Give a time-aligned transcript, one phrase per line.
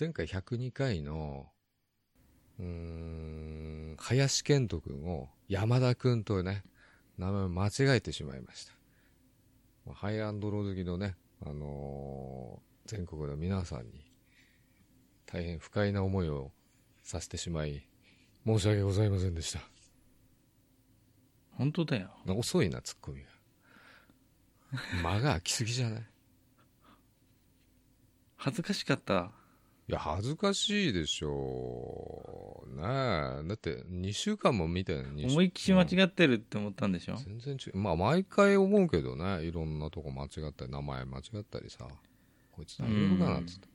[0.00, 1.46] 前回102回の、
[2.58, 6.64] うーん、林健人君を山田君とね、
[7.18, 8.64] 名前を間違えてしまいまし
[9.84, 9.92] た。
[9.92, 14.10] ハイアンドロー好きのね、あのー全国の皆さんに、
[15.26, 16.50] 大変不快な思いを
[17.02, 17.86] させてしまい、
[18.46, 19.60] 申し訳ございませんでした。
[21.58, 23.28] 本当だよ遅いな、ツッコミが。
[25.02, 26.02] 間が空きすぎじゃない？
[28.36, 29.32] 恥ずかしかった
[29.90, 32.76] いや、恥ずかしいでしょう。
[32.76, 33.48] ねえ。
[33.48, 37.76] だって、2週間も見て思いっきり間違ってるって思ったんでしょ、全然違う。
[37.76, 39.44] まあ、毎回思うけどね。
[39.44, 41.88] いろんなとこ間違ったり、名前間違ったりさ。
[42.52, 43.68] こいつ大丈夫かなっつって。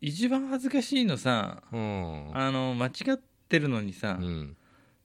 [0.00, 2.36] 一番恥ずかしいのさうん。
[2.36, 4.56] あの間違ってるのにさ、うん。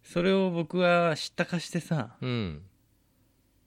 [0.03, 2.61] それを僕は知ったかしてさうん。「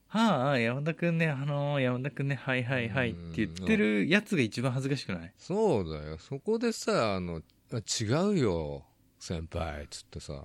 [0.09, 5.33] はあ山田君ねあの山田君ねはいはいはい」って言ってるやつが一番恥ずかしくない？
[5.37, 6.19] そうだよ。
[6.19, 8.05] そこでさ、あの、あ違
[8.35, 8.85] うよ、
[9.19, 10.45] 先輩、つってさ。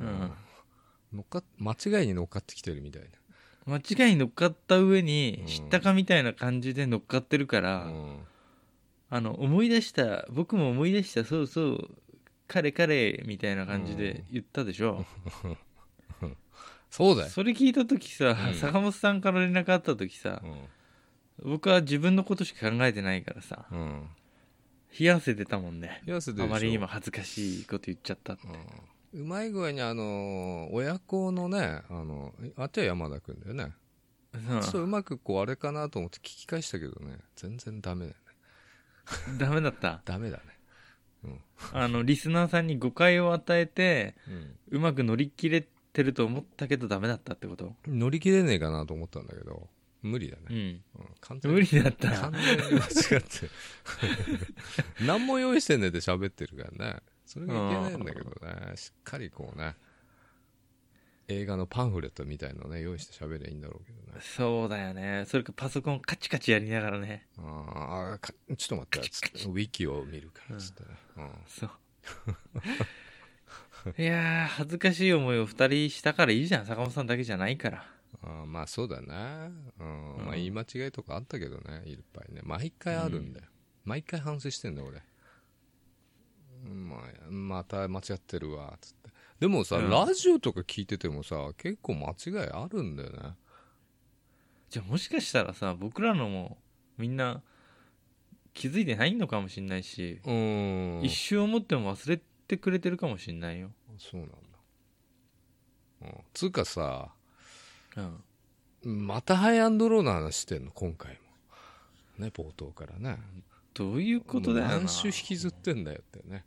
[0.00, 0.32] うん
[1.12, 3.02] 乗っかっ、間違いに乗っかってきてるみたい
[3.64, 7.84] 間違いに乗っかった上にうん知ったかみたいな感じで乗っかってるから、な。
[7.86, 8.18] うん。
[9.10, 11.88] あの思い出した僕も思い出したそうそう
[12.46, 15.06] 彼彼みたいな感じで言ったでしょ、
[16.90, 17.28] そうだよ。
[17.28, 18.54] それ聞いた時さ、うん。
[18.54, 20.42] 坂本さんから連絡あった時さ
[21.42, 21.52] う、ん。
[21.52, 24.08] 僕は自分のことしか考えてないからさうん。
[24.98, 26.02] 冷や汗出たもんね。
[26.06, 26.54] 冷や汗出るでしょ。
[26.56, 28.42] あまりにも恥ずかしいこと言っちゃったって、
[29.14, 33.72] うん、うまい具合にあの親子のねあのあっちは山田君だよね、
[34.34, 34.60] うん。
[34.62, 37.18] ちょっとうまくこうあれかなと思って聞き返したけどね。
[37.36, 38.16] 全然ダメだよ
[39.28, 39.38] ね。
[39.38, 40.00] ダメだった？
[40.06, 40.42] ダメだね。
[41.72, 44.56] あのリスナーさんに誤解を与えてうん。
[44.78, 45.66] うまく乗り切れ
[45.98, 47.74] てると思ったけどダメだったってこと？
[47.88, 49.68] 乗り切れねえかなと思ったんだけど
[50.00, 50.56] 無理だね、うん。
[50.56, 50.82] うん
[51.20, 51.58] 完全に。
[51.58, 52.08] 無理だった。
[52.12, 53.50] 完全に間違って
[55.04, 57.00] 何も用意してんねんって喋ってるからね。
[57.26, 58.76] それがいけないんだけどね。
[58.76, 59.74] しっかりこうね
[61.26, 64.20] 映画のパンフレットみたいのね用意して喋りゃいいんだろうけどね。
[64.20, 65.24] そうだよね。
[65.26, 67.26] それかパソコンカチカチやりながらね。
[67.38, 69.48] ああかちょっと待って。
[69.48, 71.30] ウィキを見るからつってね、うん。
[71.48, 71.70] そう
[73.98, 77.84] いやー恥ずかしい思いを2人したからいいじゃん坂本さんだけじゃないから。
[78.22, 80.24] あーまあそうだな、うんうん。
[80.26, 82.40] まあ言い間違いとかあったけどねいっぱいね。
[82.42, 83.46] 毎回あるんだよ、
[83.84, 85.02] 毎回反省してんだよ俺。
[86.66, 89.10] うんまあ、また間違ってるわつって。
[89.40, 89.90] でもさ、うん。
[89.90, 93.18] ラジオとか聞いててもさ結構間違いあるんだよね。
[94.70, 96.58] じゃあもしかしたらさ僕らのも
[96.98, 97.42] みんな
[98.52, 101.00] 気づいてないのかもしんないし、うん。
[101.04, 103.70] 一瞬思っても忘れてくれてるかもしんないよ。
[103.98, 104.36] そうなんだ、
[106.02, 107.10] うん、つうかさ
[107.96, 109.06] うん。
[109.06, 110.72] またハイアンドローの話してんの？
[110.72, 111.18] 今回
[112.18, 112.24] も。
[112.24, 113.18] ね冒頭からね。
[113.74, 114.76] どういうことだよな。
[114.78, 116.44] 何週引きずってんだよってね、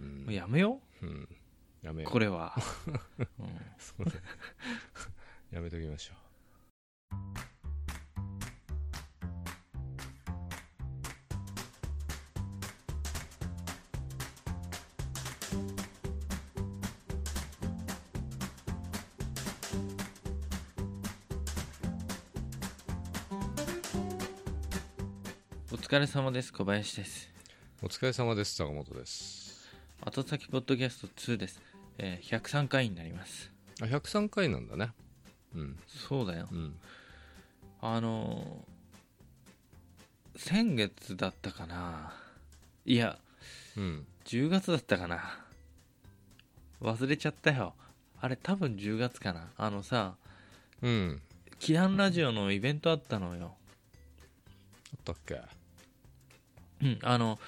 [0.00, 0.24] うん。
[0.24, 1.06] もうやめよう。
[1.06, 1.28] ん、
[1.82, 2.12] やめうよう。
[2.12, 2.54] これは、
[3.18, 3.26] うん。
[3.78, 4.20] そうだね
[5.50, 6.23] やめときましょお
[25.94, 26.52] 疲れ様です。
[26.52, 27.30] 小林です。
[27.80, 28.56] うお疲れ様です。
[28.56, 29.70] 坂本です。
[30.00, 31.62] 後先ポッドキャスト2です、
[31.98, 33.52] えー103回になります。
[33.80, 34.90] あ103回なんだね。
[35.54, 35.78] うん。
[35.86, 36.48] そうだよ。
[36.50, 36.74] うん。
[37.80, 42.12] あのー先月だったかな。
[42.84, 43.16] いや
[43.76, 44.04] うん。
[44.24, 45.44] 10月だったかな。
[46.82, 47.72] 忘れちゃったよ。
[48.20, 49.52] あれ多分10月かな。
[49.56, 50.16] あのさ
[50.82, 51.22] うん。
[51.60, 53.54] 祈願ラジオのイベントあったのよ。
[54.92, 55.40] あったっけ？
[56.84, 57.38] うんあの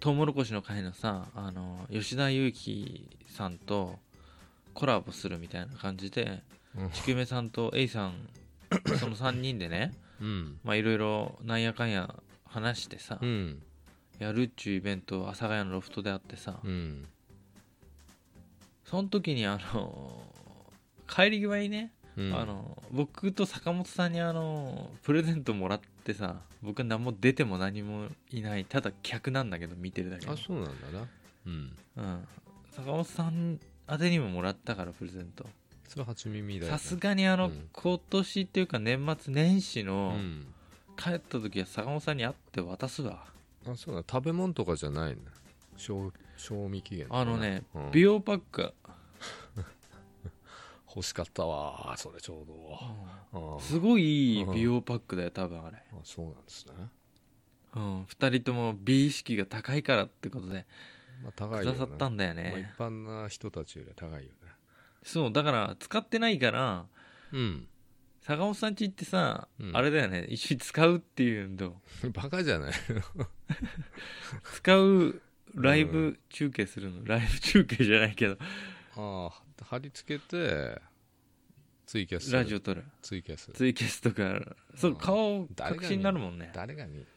[0.00, 3.98] トウモロコシの会のさあの吉田裕樹さんと
[4.74, 6.42] コラボするみたいな感じで
[6.76, 6.90] うん。
[6.90, 8.14] ちくめさんとエイさん
[8.98, 10.58] その3人でねうん。
[10.64, 12.14] まあいろいろなんやかんや
[12.46, 13.62] 話してさ、うん。
[14.18, 17.06] やるっちゅうイベント阿佐ヶ谷のロフトであってさ、うん。
[18.84, 20.22] その時にあの
[21.08, 22.34] 帰り際にね、うん。
[22.34, 31.08] あの僕と坂本さんにあのプレゼントもらってさ僕何も出ても何もいないただ客なんだけど見てるだけあそうなんだな。
[31.46, 31.76] うん。
[31.96, 32.28] うん、
[32.70, 33.58] 坂本さん
[33.90, 35.46] 宛てにももらったからプレゼント。
[35.88, 37.68] それ初耳ださすがにあの、うん。
[37.72, 40.46] 今年っていうか年末年始うの、ん。
[40.96, 43.24] 帰った時は坂本さんに会って渡すわ。
[43.66, 44.02] あそうだ。
[44.08, 45.30] 食べ物とかじゃないんだ
[45.76, 47.90] 賞賞味期限あのね、うん。
[47.92, 48.72] 美容パック
[50.94, 51.94] 欲しかったわ。
[51.96, 52.46] それちょう
[53.32, 53.56] ど。
[53.58, 55.78] あすごい美容パックだよ多分あれ。
[55.92, 56.72] あそうなんですね。
[57.74, 60.66] うん、2人とも美意識が高いからってことで
[61.22, 61.78] まあ高いくよね。
[61.78, 64.28] ださったんだよまあ、一ね、般な人たちよりは高いよね。
[65.02, 66.86] そうだから使ってないから
[67.32, 67.66] うん。
[68.20, 69.76] 坂本さんち行ってさ、うん。
[69.76, 70.26] あれだよね。
[70.28, 71.56] 一緒に使うっていうの。
[71.56, 71.76] と
[72.14, 72.72] バカじゃない
[74.54, 75.20] 使う
[75.54, 78.36] ライブ中継するの、ライブ中継じゃないけど。
[78.96, 80.80] ああ貼り付けて
[81.86, 82.32] ツイキャス。
[82.32, 82.84] ラジオ撮る。
[83.02, 83.52] ツイキャス。
[83.52, 84.40] ツイキャスとか。
[84.76, 86.50] そううん顔確信になるもんね。
[86.54, 87.00] 誰が見。
[87.00, 87.06] る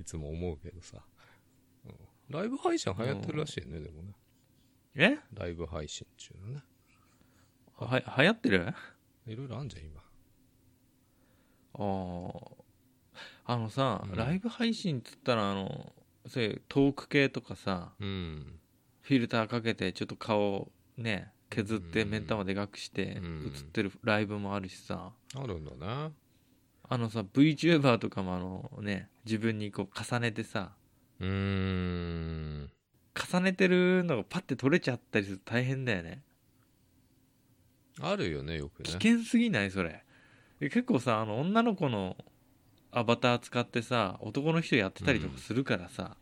[0.00, 1.02] いつも思うけどさ、
[1.84, 1.94] うん。
[2.28, 4.14] ライブ配信流行ってるらしいよねでもね。
[4.94, 5.18] え？
[5.32, 6.62] ライブ配信中のね。
[7.74, 8.72] は流行ってる？
[9.26, 10.00] いろいろあんじゃん今。
[11.74, 12.54] あー。
[13.46, 14.16] あのさ、うん。
[14.16, 15.92] ライブ配信っつったらあの
[16.28, 17.94] そういうトーク系とかさ。
[17.98, 18.60] うん
[19.06, 23.52] フィルターかけてちょっと顔ね削ってうん目ん玉でかくしてうん。
[23.54, 25.12] 映ってるライブもあるしさ。
[25.36, 26.12] あるんだね
[26.88, 30.72] あのさ VTuber とかもあのね自分にこう重ねてさ
[31.20, 32.70] うーん。
[33.32, 36.22] 重ねてるのがパッて取れちゃったりすると大変だよね。
[38.00, 38.86] あるよねよくね。
[38.86, 39.70] 危険すぎない？
[39.70, 40.02] それ。
[40.60, 42.16] え結構さあの女の子の
[42.90, 46.16] アバター使ってさ男の人やってたりとかするからさ、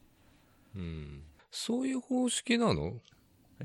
[0.77, 2.93] うんそういう方式なの？
[2.93, 3.01] フ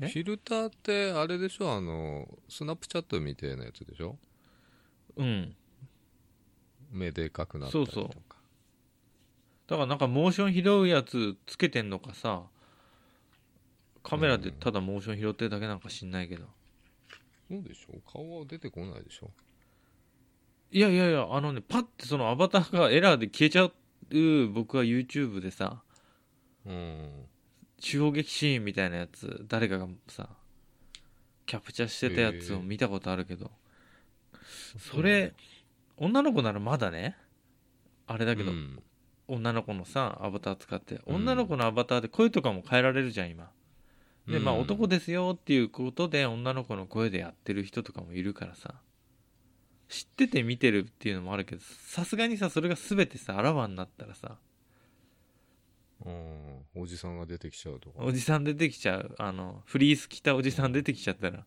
[0.02, 1.72] えィルターってあれでしょ？
[1.72, 4.16] あのスナップチャットみたいなやつでしょ？
[5.16, 5.56] うん。
[6.92, 7.94] 目でかくなったりとか。
[7.94, 8.22] そうそう。
[9.66, 12.42] だからなんかモーション拾うやつつけてんのかさ。
[14.04, 16.44] カメラでただモーション拾ってるだけなんか知んないけど、
[17.50, 17.98] そうでしょ？
[18.10, 19.30] 顔は出てこないでしょ？
[20.70, 23.72] いやいやいやあのねパッてそのアバターがエラーで消えちゃう
[24.52, 25.82] 僕は YouTube でさ。
[26.66, 27.10] うん
[27.78, 30.28] 衝撃シーンみたいなやつ誰かがさ
[31.46, 33.50] キャプチャーしてたやつを見たことあるけど、
[34.78, 35.32] それ
[35.96, 37.16] 女の子ならまだね
[38.06, 38.82] あれだけど、うん。
[39.28, 41.16] 女の子のさアバター使ってうん。
[41.16, 43.50] 女の子のアバターで声とかも変えられるじゃん今。
[44.26, 48.74] でまあうん男ですよっていうことで女の子の声でやってる人とかもいるからさ。
[49.88, 54.36] 知ってて見てるっていうのもあるけどさすがにさそれが全てさあらわになったらさ
[56.04, 56.82] うん。
[56.82, 58.02] おじさんが出てきちゃうとか。
[58.02, 59.14] おじさん出てきちゃう。
[59.18, 61.44] あのフリース着たおじさん出てきちゃったら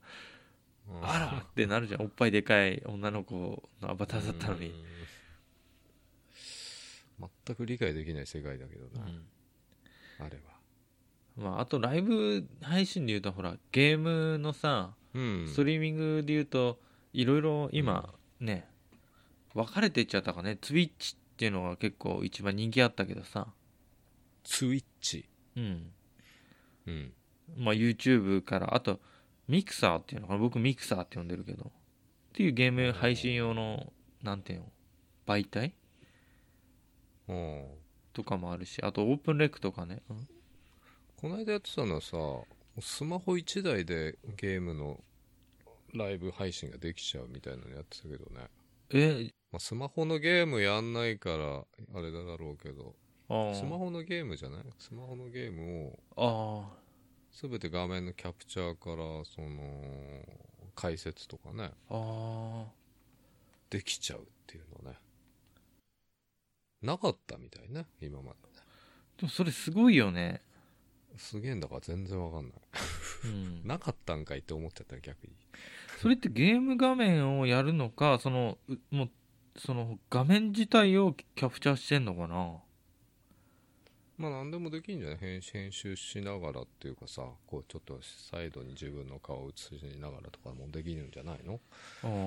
[0.89, 1.03] うん。
[1.03, 2.01] あらってなるじゃん。
[2.01, 4.67] おっぱいでかい女の子のアバターだったのに。
[4.67, 4.73] うん。
[7.45, 9.21] 全く理解できない世界だけどな、うん
[10.19, 10.41] あれは。
[11.37, 15.47] まああとライブ配信で言うとほらゲームのさうん。
[15.47, 16.79] ストリーミングで言うと
[17.13, 18.67] いろいろ今ね
[19.53, 20.57] 分かれていっちゃったかね。
[20.61, 23.47] ツイッチっていうのが結構一番人気あったけどさ
[24.43, 25.27] ツイッチ。
[25.55, 25.91] うん。
[26.87, 27.13] うん。
[27.57, 28.99] まあ YouTube からあと
[29.47, 30.39] ミクサーっていうのかな？
[30.39, 31.65] 僕ミクサーって呼んでるけど。
[31.65, 31.67] っ
[32.33, 33.91] ていうゲーム配信用の
[34.23, 34.65] なんていうの？
[35.27, 35.73] 媒体？
[37.27, 37.33] う。
[37.33, 37.65] ん
[38.13, 40.27] とかもあるしあとオープンレックとかね、うん。
[41.17, 42.17] この間やってたのはさ
[42.79, 44.99] スマホ1台でゲームの
[45.93, 48.47] ライブ配信ができちゃうみたいなのやってたけどね、
[48.93, 49.29] え？
[49.51, 51.65] まあ、スマホのゲームやんないから
[51.99, 52.95] あれだろうけど。
[52.95, 53.00] あ
[53.55, 54.63] スマーホのゲームじゃない？
[54.77, 56.77] スマホのゲームをあ
[57.31, 60.25] 全て画面のキャプチャーからその
[60.75, 62.65] 解説とかねーあ。
[63.69, 64.97] できちゃうっていうのね。
[66.81, 68.35] なかったみたいね今までね。
[69.17, 70.41] ーでもそれすごいよね。
[71.17, 72.53] すげえんだから全然わかんない。
[73.25, 73.61] うん。
[73.67, 75.33] なかったんかいって思っちゃった逆に。
[76.01, 79.09] それってゲーム画面をやるのかそのうもう
[79.57, 82.57] その画面自体をキャプチャーしてんのかな？
[84.21, 85.17] まあ何でもできんじゃない？
[85.17, 87.99] 編集編集しながらっていうかさこうちょっと
[88.31, 91.59] サイドに自分の顔を映しながらとかもできるんじゃないの？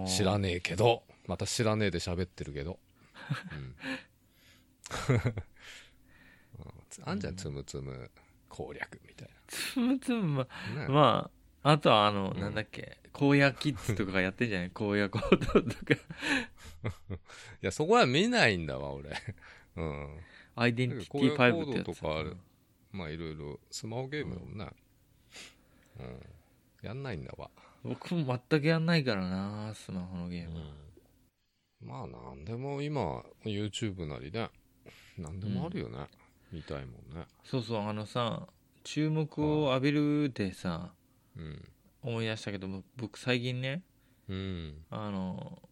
[0.07, 1.05] 知らねえけど。
[1.27, 2.79] また知らねえで喋ってるけど、
[3.53, 5.15] うん。
[5.15, 5.23] うん、
[7.07, 8.11] あんじゃんつむつむ
[8.49, 10.21] 攻略みたいつむつむ。
[10.39, 10.89] まな、ね。
[10.89, 11.31] ま
[11.63, 12.41] ああとはあの、うん。
[12.41, 12.99] なんだっけ？
[13.15, 14.71] 荒野キッズとかがやってんじゃない？
[14.75, 15.95] 荒野行動とか。
[15.95, 15.99] い
[17.63, 19.11] やそこは見ないんだわ俺。
[19.77, 20.19] うん
[20.57, 22.37] アイデンティティ5ってやつとかある。
[22.93, 23.59] まあいろいろ。
[23.71, 24.71] スマホゲームだもんね
[26.01, 27.51] うん、やんないんだわ。
[27.85, 30.61] 僕も全くやんないからなスマホのゲーム、
[31.83, 34.51] まあなんでも今 YouTube なりね。
[35.19, 35.99] なんでもあるよね、
[36.51, 37.27] 見たいもんね。
[37.45, 38.49] そうそうあのさ
[38.85, 40.93] 注目を浴びるでさ
[41.37, 41.69] うん。
[42.03, 43.83] 思い出したけども僕最近ね
[44.29, 44.75] うん。
[44.91, 45.63] あの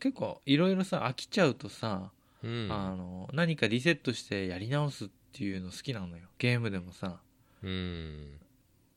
[0.00, 2.10] 結構いろいろさ飽きちゃうとさ、
[2.42, 2.68] うん。
[2.70, 6.28] あの何かリセットしてやり直すっていうの好きなのよ。
[6.38, 7.20] ゲームでもさ。
[7.62, 8.38] うん。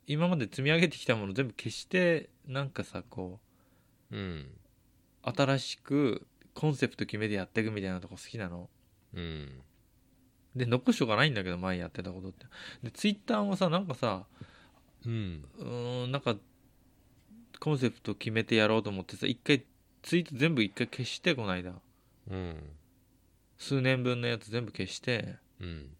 [0.07, 3.39] 今まで積み上げてきたもの全部消してなんかさこ
[4.11, 4.47] うん。
[5.23, 8.69] う新しくコンセプト決めてやっていくみたいなとこ好きなの。
[9.13, 9.49] うん。
[10.55, 12.45] で残しとかないんだけど前やってたことって。
[12.83, 14.25] でツイッターもさなんかさ
[15.05, 15.45] うん。
[15.57, 16.35] うーんなんか
[17.61, 19.63] コンセプト決めてやろうと思ってさ一回
[20.01, 21.73] ツイート全部一回消してこないだ
[22.29, 22.55] うん
[23.61, 25.35] 数年分のやつ全部消して。
[25.59, 25.95] うん。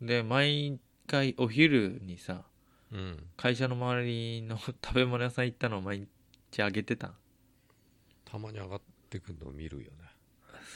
[0.00, 2.44] で毎回お昼にさ
[2.90, 3.26] うん。
[3.36, 6.08] 会社の周りの食べ物屋さん行ったのを毎
[6.50, 7.12] 日あげてた。
[8.24, 8.80] たまに上がっ
[9.10, 9.90] てくるのを見るよね。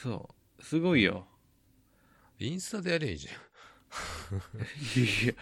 [0.03, 0.29] そ
[0.59, 0.63] う。
[0.63, 1.25] すごいよ。
[2.37, 3.27] インスタでやりゃいいじ
[5.23, 5.33] いや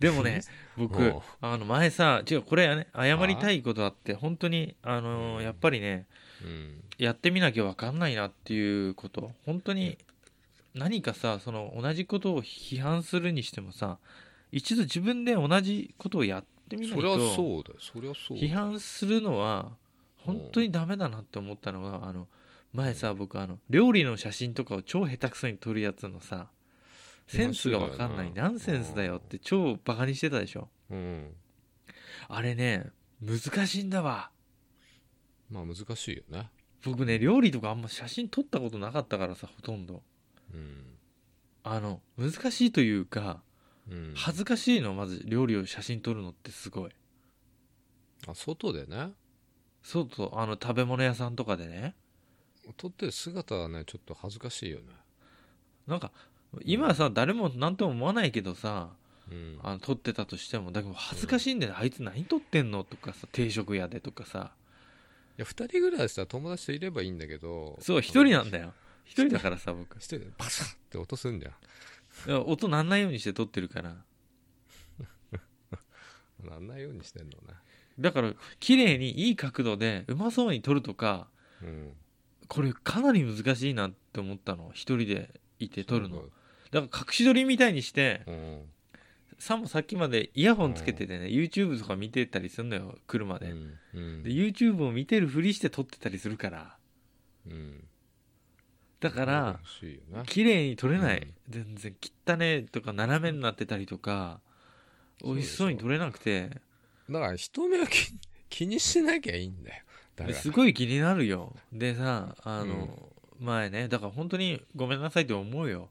[0.00, 0.40] でもね
[0.76, 5.44] 僕あの前さ違うこれはね謝りたいことあって本当にあのーうん。
[5.44, 6.06] やっぱりねゃんうん
[6.98, 9.32] やってみなきゃ分かんないなっていうこと。
[9.44, 9.98] 本当に
[10.74, 13.98] 何かさその同じことを批判するにしてもさ
[14.52, 17.76] 一度自分で同じことをやってみないとそうだよ。
[17.80, 19.72] そりゃそうだ批よ判するのは
[20.18, 22.28] 本当にダメだなって思ったのがあの
[22.72, 26.48] 前さ僕あの料理の写真とかを超下手くそに撮るやつのさ
[27.26, 28.32] センスが分かんない。
[28.32, 30.68] ナンセンスだよって超バカにしてたでしょ。
[30.90, 31.34] うん。
[32.28, 32.86] あれね
[33.20, 34.30] 難しいんだわ
[35.50, 36.50] まあ難しいよね。
[36.84, 40.02] 僕ね料理とかあんま写真撮ったことなかったからさほとんど。
[40.54, 40.84] うん。
[41.64, 43.40] あの難しいというか
[43.90, 44.12] うん。
[44.14, 46.90] 恥ずかしいのまず料理を写真撮るのってすごい。
[48.26, 49.12] あ外でね。
[49.82, 51.94] そうそうあの食べ物屋さんとかでね。
[52.76, 54.84] 撮ってる姿はねちょっと恥ずかしいよね。
[55.86, 56.12] なんか
[56.64, 58.90] 今さ誰も何とも思わないけどさ
[59.30, 59.58] うん。
[59.62, 64.52] あの撮ってたとしてもだけど恥ずかしいんだよ、あいつ何撮ってんのとかさ定食屋でとかさ。
[64.54, 64.57] い
[65.38, 67.78] や2人ぐらいしたら友達といればいいんだけど。
[67.80, 68.74] そう一人なんだよ。
[69.04, 69.96] 一人だからさ僕。
[69.96, 71.50] 一人でパサッって音すんじゃ
[72.26, 73.90] いや音なんないようにして撮ってるから。
[76.44, 77.36] んなんないようにしてんのね
[77.98, 81.28] だから綺麗にいい角度でうまそうに撮るとか
[81.62, 81.92] うん。
[82.48, 84.70] これかなり難しいなって思ったの。
[84.72, 86.24] 一人でいて撮るの。
[86.70, 88.62] だから隠し撮りみたいにしてうん
[89.38, 94.22] さもさっきまでイヤホンつけててね YouTube とか見てたりするのよ車で,、うんうん。
[94.24, 96.76] で YouTube を見てるふりして撮ってたりするから。
[97.46, 97.84] うん。
[99.00, 99.60] だから
[100.26, 101.34] 綺麗に撮れない、うん。
[101.48, 101.94] 全然
[102.26, 104.40] 汚ねとか斜めになってたりとか
[105.24, 106.50] 美味しそうに撮れなくて。
[107.08, 108.12] だから人目は気
[108.50, 109.84] 気にしなきゃいいんだよ。
[110.34, 111.54] すごい気になるよ。
[111.72, 115.90] でさあの、前ねだから本当にごめんなさいって思うよ。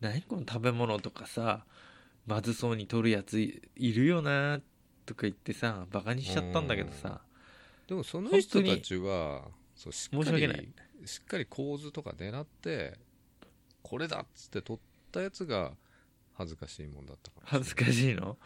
[0.00, 1.64] 何この食べ物とかさ
[2.28, 4.60] まずそうに撮るやついいるよな
[5.06, 7.22] とか言ってさバカにしちゃったんだけどさ。
[7.86, 10.72] でもその人たちはそうしっかり
[11.06, 12.98] しっかり構図とか狙って
[13.82, 14.78] これだっつって撮っ
[15.10, 15.72] たやつが
[16.34, 18.36] 恥ずかしいもんだったから恥ずかしいの？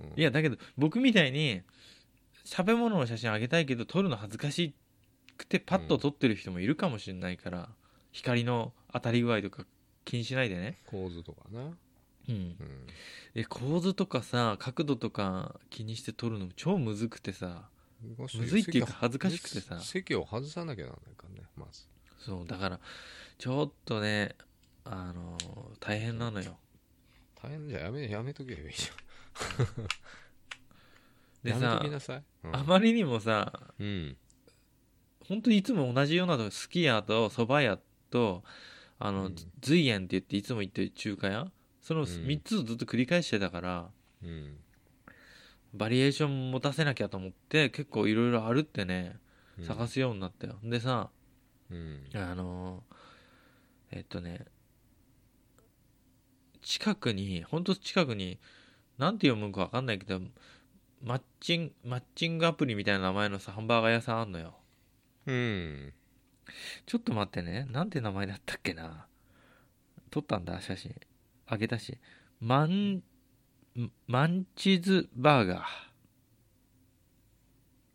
[0.00, 0.20] うん。
[0.20, 1.62] いやだけど僕みたいに
[2.44, 4.72] 食べ物の写真あげたいけど撮るの恥ずかし
[5.36, 7.68] くてパッと撮ってる人もいるかもしれないから、
[8.12, 9.66] 光の当たり具合とか
[10.04, 11.72] 気にしないでね、構図とかね
[12.28, 12.56] うん、うん。
[13.34, 17.68] え構図とかさ角度とか気にして撮るの超むずくてさ。
[18.02, 19.78] むむずいっていうか恥ずかしくてさ。
[19.80, 21.82] 席を外さなきゃなんないからねまず。
[22.18, 22.80] そうだから
[23.38, 24.34] ちょっとね
[24.84, 25.36] あの
[25.80, 26.58] 大変なのよ。
[27.42, 28.90] 大変じゃんやめやめとけばいいじ
[31.44, 31.60] でゃん。
[31.62, 32.56] やめさときなさい、うん。
[32.56, 34.16] あまりにもさうん。
[35.28, 37.78] 本当にいつも同じようなとすき家と蕎麦屋
[38.10, 38.44] と
[38.98, 39.36] あの、うん。
[39.60, 41.50] 随園って言っていつも行ってる中華屋
[41.86, 42.04] そのん。
[42.04, 43.90] 3つをずっと繰り返してたから、
[44.20, 44.56] うん。
[45.72, 49.16] バリエーション持たせなきゃと思って結構いろいろあるってね
[49.56, 49.64] うん。
[49.64, 51.10] 探すようになったよ、でさ
[51.70, 52.00] うん。
[52.12, 52.82] あの
[53.92, 54.46] えっとね
[56.60, 58.40] 近くに本当近くに
[58.98, 60.20] なんて読むか分かんないけど
[61.04, 64.56] マッチンマッチングアプリみたいな名前のさハンバーガー屋さんあんのよ。
[65.26, 65.92] うん。
[66.84, 67.68] ちょっと待ってね。
[67.70, 69.06] なんて名前だったっけな。
[70.10, 70.92] 撮ったんだ写真
[71.46, 71.98] あげたし
[72.40, 73.02] マン
[74.06, 75.58] マンチズバーガー。
[75.58, 75.62] っ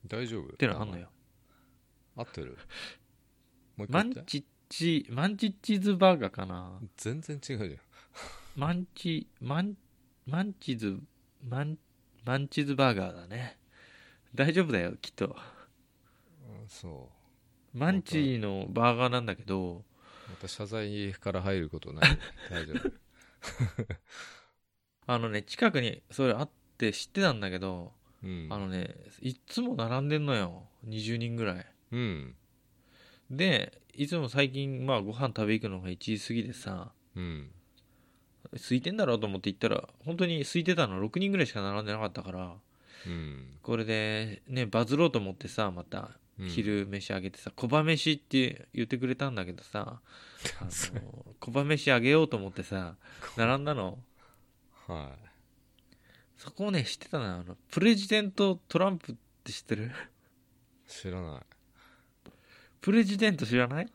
[0.08, 0.58] 大丈夫？
[0.58, 1.10] てのあんのよ。
[2.16, 2.58] 合ってる？
[3.90, 6.80] マンチッチマンチッチズバーガーかな。
[6.98, 7.80] 全然違うじゃん。
[8.56, 9.76] マンチマン
[10.28, 11.00] マンチズ
[11.44, 11.78] マン
[12.26, 13.58] マンチズバーガーだね。
[14.36, 15.36] 大丈夫だよきっと。
[16.48, 17.10] うんそ
[17.74, 19.78] マンチのバーガーなんだけど。
[19.78, 19.84] う
[20.30, 22.18] また謝罪から入ることない。
[22.50, 22.92] 大丈夫
[25.08, 27.94] あのね近くにそれあって知ってたんだけど、
[28.24, 28.48] うん。
[28.50, 30.68] あのねいっつも並んでんのよ。
[30.86, 31.66] 20人ぐらい。
[31.92, 32.36] うん。
[33.30, 37.52] でいつも最近まあご飯食べ行くのが1時過ぎでさうん。
[38.54, 41.00] 空いてんだろうと思って行ったら本当に空いてたの。
[41.00, 42.56] 6人ぐらいしか並んでなかったから
[43.08, 43.58] うん。
[43.62, 46.48] これでねバズろうと思ってさまたうん。
[46.50, 50.02] 昼飯あげてさ小葉飯って言ってくれたんだけどさ
[50.60, 52.96] あの小葉飯あげようと思ってさ
[53.38, 54.00] 並んだの。
[54.88, 55.16] は
[56.38, 57.32] そこをね知ってたのよ。
[57.36, 59.86] あのプレジデントトランプって知ってる？
[59.86, 59.90] い
[60.88, 61.42] 知らない。
[62.82, 63.92] プレジデント知らない？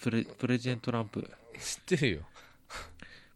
[0.00, 1.30] プレプレジデントトランプ。
[1.58, 2.26] 知ってるよ。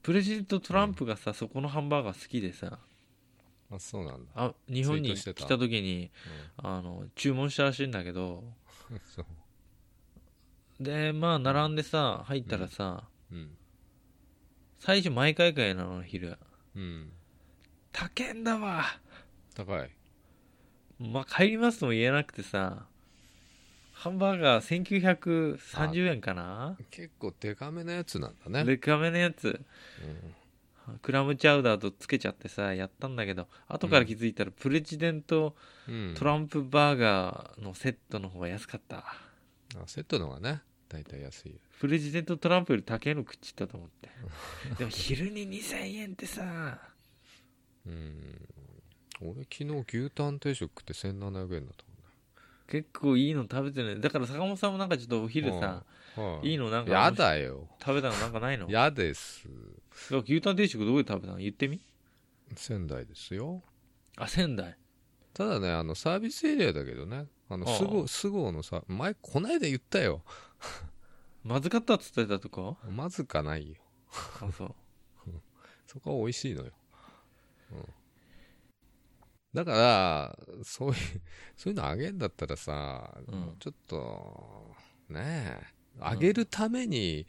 [0.03, 2.79] プレジデントトランプがさ、そこのハンバーガー好きでさ
[3.73, 6.11] あそうなんだ、あ日本に来た時に
[6.57, 8.43] あの注文したらしいんだけど。
[10.81, 13.57] でまあ並んでさ入ったらさ、うん。
[14.79, 16.37] 最初毎回かいなの昼。
[16.75, 17.13] うん。
[17.93, 18.85] 高んだわ。
[19.55, 19.91] 高い。
[20.99, 22.87] まあ帰りますとも言えなくてさ
[23.93, 26.77] ハンバーガー1930円かな？
[26.91, 28.65] 結構デカめのやつなんだね。
[28.65, 29.49] でかめのやつ。
[30.03, 30.35] うん
[31.03, 35.55] クラムチャウダーとつけちゃってさやったんだけど後から気づいたらプレジデント
[35.89, 38.99] うん、トランプバーガーのセットの方が安かった。
[38.99, 41.51] あセットの方がね大体安い。
[41.51, 44.09] よプレジデントトランプより高いの食っちったと思って。
[44.79, 46.79] でも昼に2000円ってさ。
[47.87, 48.49] うん。
[49.23, 51.85] 俺昨日牛タン定食食って1700円だった
[52.71, 55.85] 結構いいの食べてるだから坂本さんもなんかちょっとお昼さ
[56.17, 56.33] もん。
[56.33, 56.51] ね、はい。
[56.51, 57.69] いいのなんかやだよ。
[57.81, 58.71] 食べたのなんかないの？
[58.71, 59.49] やです
[60.25, 61.39] 牛タン定食どこで食べたの？
[61.39, 61.81] 言ってみ。
[62.57, 63.63] 仙台ですよ。
[64.17, 64.77] あ仙台。
[65.33, 67.27] ただねあのサービスエリアだけどね。
[67.49, 67.77] あのああ。
[67.77, 70.23] すごすごのさ前こないだ言ったよ。
[71.43, 72.77] まずかったっつってたとこ？
[72.91, 73.77] まずかないよ。
[74.41, 74.75] あそう。
[75.87, 76.71] そこは美味しいのよ、
[77.73, 77.85] うん、
[79.53, 80.95] だからそういう
[81.57, 83.57] そういうのあげんだったらさ、うん。
[83.59, 84.71] ちょっと
[85.09, 85.67] ねえ
[85.99, 87.27] あげるために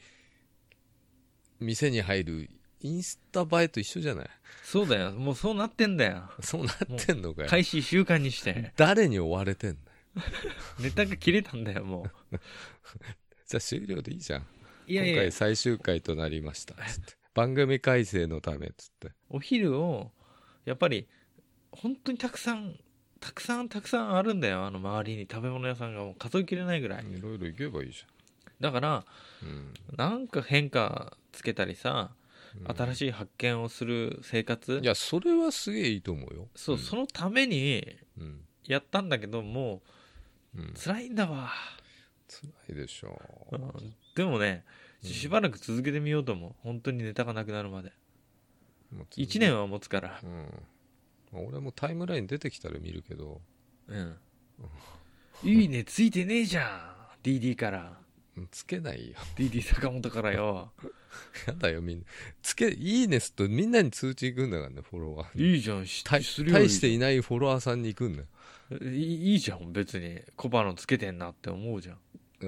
[1.61, 2.49] 店に入る
[2.81, 4.29] インスタ映えと一緒じゃない？
[4.63, 5.11] そうだよ。
[5.11, 6.23] もうそうなってんだよ。
[6.41, 7.49] そうなってんのかよ。
[7.49, 8.73] 開始1週間にして。
[8.75, 9.77] 誰に追われてんの
[10.79, 12.37] ネタが切れたんだよもう。
[13.47, 14.45] じゃあ終了でいいじゃん。
[14.87, 15.13] いやいや。
[15.13, 16.75] 今回最終回となりました。
[17.33, 19.11] 番組改正のためっつって。
[19.29, 20.11] お昼を
[20.65, 21.07] やっぱり
[21.71, 22.77] 本当にたくさん
[23.19, 24.65] たくさんたくさんあるんだよ。
[24.65, 27.05] あの周りに食べ物屋さんがもう数えきれないぐらい。
[27.05, 28.03] いろいろ行けばいいじ
[28.61, 29.05] だから
[29.43, 29.73] うん。
[29.97, 32.11] なんか変化つけたりさ
[32.59, 32.75] うん。
[32.75, 34.79] 新しい発見をする生活？
[34.81, 36.47] いやそれはすげえいいと思うよ。
[36.55, 38.41] そう、そのためにうん。
[38.65, 39.81] やったんだけども
[40.55, 40.65] うん。
[40.65, 41.49] う辛いんだわ、
[42.27, 43.19] 辛いでしょ
[43.51, 43.55] う。
[43.57, 43.95] ん。
[44.15, 44.63] でもね
[45.03, 46.53] うんしばらく続けてみようと思う。
[46.61, 47.91] 本当にネタがなくなるまで。
[48.91, 50.19] もう続1年は持つから。
[50.21, 50.45] うん。
[51.31, 53.41] まあ俺もタイムライン出てきたら見るけど。
[53.87, 54.17] うん。
[55.43, 57.23] いいねついてねえじゃん。
[57.23, 57.79] DD から。
[57.79, 58.00] うん
[58.49, 59.15] つけないよ。
[59.37, 60.71] DD 坂本からよ。
[61.47, 62.05] やだよみんな。
[62.41, 65.85] つけいいねすっとみんなに通知行くんだからねフォロワーいいじゃん。
[65.85, 68.21] し大するよ大していないフォロワーさんに行くんだ。
[68.21, 68.27] よ
[68.81, 69.73] いいいいじゃん。
[69.73, 71.97] 別にコバのつけてんなって思うじゃん。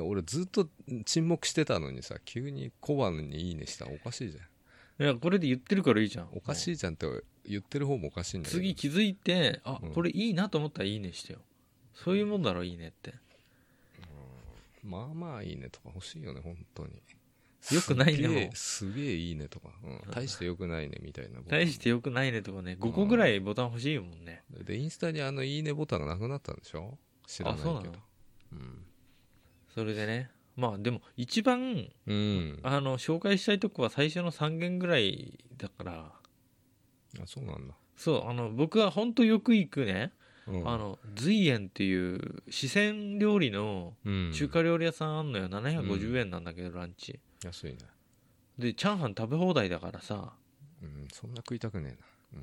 [0.02, 0.68] 俺ずっと
[1.06, 5.04] 沈黙してたのにさ急にコバにいいねしたらおかしいじゃん。
[5.04, 6.30] いやこれで言ってるからいいじゃん。
[6.34, 7.08] おかしいじゃんって
[7.46, 11.40] 言ってる方もおかしいんだけど次気づいてあ、うんこれいいなと思ったらいいねしてよ
[11.94, 13.14] そういうもんだろいいねって
[14.84, 17.02] まあまあいいねとか欲しいよね本当に。
[17.72, 18.56] よくないねすげえもう。
[18.56, 21.40] すげえいいねとか、うん、大してよくないねみたいな。
[21.48, 24.44] 大してよくないねとかね5個ぐらいボタン欲しいもんね。
[24.66, 26.98] でインスタにあのいいねボタンがなくなったんでしょ？
[27.28, 27.72] 知らないけど。
[27.72, 27.94] あそうなの？
[28.52, 28.86] うん。
[29.74, 30.30] それでね。
[30.56, 32.60] まあでも一番うん。
[32.64, 36.12] ああの紹介したいとこは最初の3軒ぐらいだから。
[37.28, 40.12] そうなんだ、そうあの僕は本当よく行くね、
[40.48, 44.32] うん、あの随園っていう四川料理のうん。
[44.34, 45.48] 中華料理屋さんあんのよ。
[45.48, 47.20] 750円なんだけど、ランチ。
[47.44, 47.78] 安いね。
[48.58, 50.34] でチャーハン食べ放題だからさ。
[50.82, 51.98] うんそんな食いたくね
[52.36, 52.42] えな、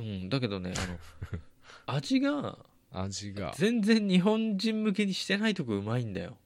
[0.00, 0.28] うん。
[0.28, 0.98] だけどねあの
[1.96, 2.58] 味が
[2.92, 3.52] うん、味が。
[3.56, 6.36] 全然日本人向けにしてないとこうまいんだよ。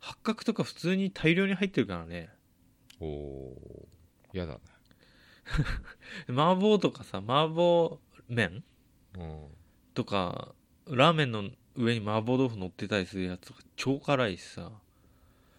[0.00, 2.30] 八角とか普通に大量に入ってるからね。
[3.00, 4.38] おおー。
[4.38, 4.60] やだね。
[6.28, 8.62] 麻婆とかさ麻婆麺？
[9.18, 9.44] うん
[9.94, 10.54] とか
[10.86, 14.70] ラーメンの上に麻婆豆腐乗ってたりするやつとか超辛いしさ。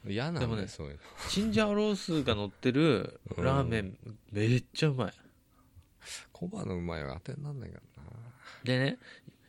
[0.07, 0.99] 嫌なんだよ、でもねそういうの。
[1.29, 3.43] チンジャオロースが乗ってるうん。
[3.43, 3.97] ラーメン
[4.31, 5.13] めっちゃうまい。
[6.31, 8.09] コバのうまいは当てになんないからな。
[8.63, 8.97] でね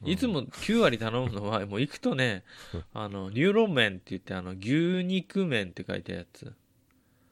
[0.03, 0.09] うん。
[0.11, 2.45] いつも9割頼むのはもう行くとね
[2.93, 6.53] あのニューロ麺って言ってあの牛肉麺って書いたやつ、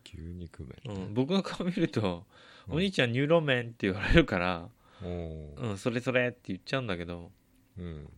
[0.04, 0.96] 牛肉麺。
[0.96, 2.26] うん、僕の顔見ると
[2.68, 2.74] 「うん。
[2.74, 4.70] お兄ちゃんニューロ麺」って言われるからおお
[5.02, 5.78] 「うん。
[5.78, 7.30] それそれ」って言っちゃうんだけど
[7.78, 8.08] うん。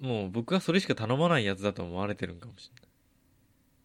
[0.00, 2.70] もう僕はそれしか頼まないやつだと思われてるんかもし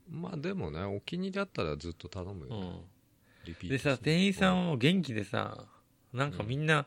[0.09, 2.69] まあでもねお気に入りあったらずっと頼むよ、れない、
[3.45, 5.65] リピうん、でさ店員さんも元気でさ
[6.13, 6.85] なんかみんな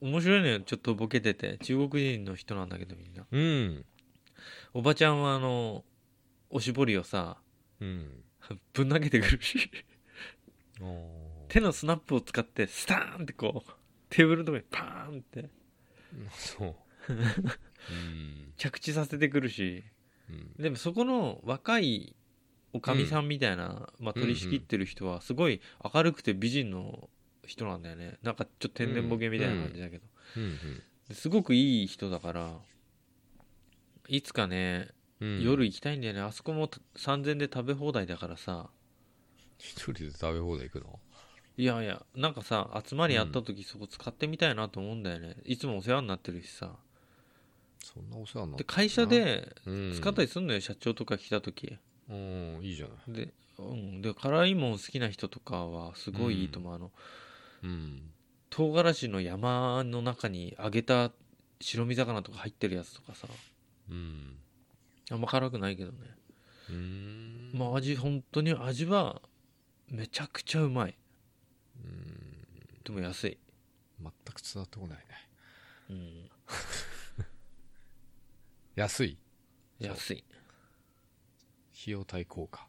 [0.00, 3.26] 面白いのよちょっとボケてて中国人の人なんだけどみんな。
[3.30, 3.84] うん。
[4.74, 5.84] おばちゃんはあの
[6.50, 7.36] おしぼりをさ
[7.80, 8.24] うん。
[8.72, 9.70] ぶん投げてくるし。
[11.48, 13.70] 手のスナップを使ってスターンってこう
[14.12, 15.48] テーブルのとこにパーンって
[16.32, 16.74] そう。
[17.08, 18.52] うん。
[18.58, 19.82] 着地させてくるし
[20.28, 20.62] うん。
[20.62, 22.14] でもそこの若い
[22.74, 25.62] おかみさんみたいな、まあ、取り仕切ってる人はすごい
[25.94, 27.08] 明るくて美人の
[27.46, 30.04] 人なんだよねなんかちょっと天然ボケみたいな感じだけど、
[30.36, 30.58] うん。
[31.08, 32.50] ですごくいい人だから
[34.08, 34.88] いつかね、
[35.20, 35.42] うん。
[35.42, 38.68] 夜行きたいんだよねあそこも3000で食べ放題だからさ
[39.58, 41.00] 一人で食べ放題行くの？
[41.56, 45.36] いやいやなんかさ集まりやった時そこ使ってみたいなと思うんだよね。
[45.44, 46.70] いつもお世話になってるしさ。
[47.84, 49.92] そんなお世話になってで会社でうん。
[49.94, 51.76] 使ったりすんのよ、社長とか来た時。
[52.08, 53.16] うん、いいじゃない。
[53.16, 56.90] で,、うん、で辛いもん好きな人とかはすごいいいと思う、あの。
[57.64, 58.10] うん。
[58.48, 61.10] 唐辛子の山の中に揚げた
[61.60, 63.28] 白身魚とか入ってるやつとかさ。
[63.90, 64.36] うん。
[65.10, 65.98] あんま辛くないけどね。
[66.70, 67.50] うーん。
[67.54, 69.20] まあ味本当に味は
[69.90, 70.94] めちゃくちゃうまい
[71.76, 72.82] うん。
[72.84, 73.38] でも安い、
[74.00, 75.04] 全く伝わってこないね。
[75.90, 76.30] うん、
[78.74, 79.18] 安い？
[79.78, 80.24] 安い
[81.80, 82.66] 費用対効果。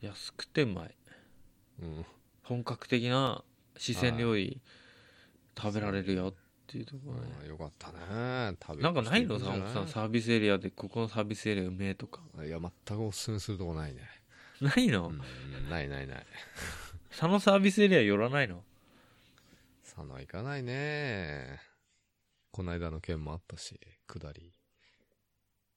[0.00, 0.96] 安くてうまい
[1.80, 2.04] うん。
[2.42, 3.44] 本格的な
[3.76, 4.60] 四川料理
[5.56, 6.34] 食べられるよっ
[6.66, 8.56] ていうところねよかったね。
[8.60, 9.38] 食べなんかないの？
[9.38, 14.00] ささんサービスエリアでここのサービスエリアうめえとかいや、全くおすすめするとこないね。
[14.60, 15.18] ないの、うん、
[15.70, 16.26] ないないない。
[17.12, 18.64] 佐野サービスエリア寄らないの？
[19.84, 21.60] 佐野行かないね。
[22.50, 24.54] こないだの件もあったし、下り。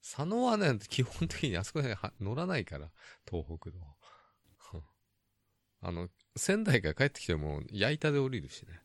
[0.01, 2.89] 佐野はね、基本的にあそこでは乗らないから、
[3.29, 3.77] 東北道。
[5.81, 8.81] あの、仙台から帰ってきても、矢板で降りるしね。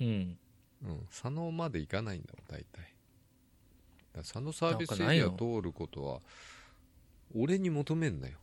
[0.00, 0.38] うん
[0.82, 2.94] うん、佐野まで行かないんだもん、大体。
[4.14, 6.20] 佐野サービスエリア通ることは、
[7.34, 8.38] 俺に求めんなよ。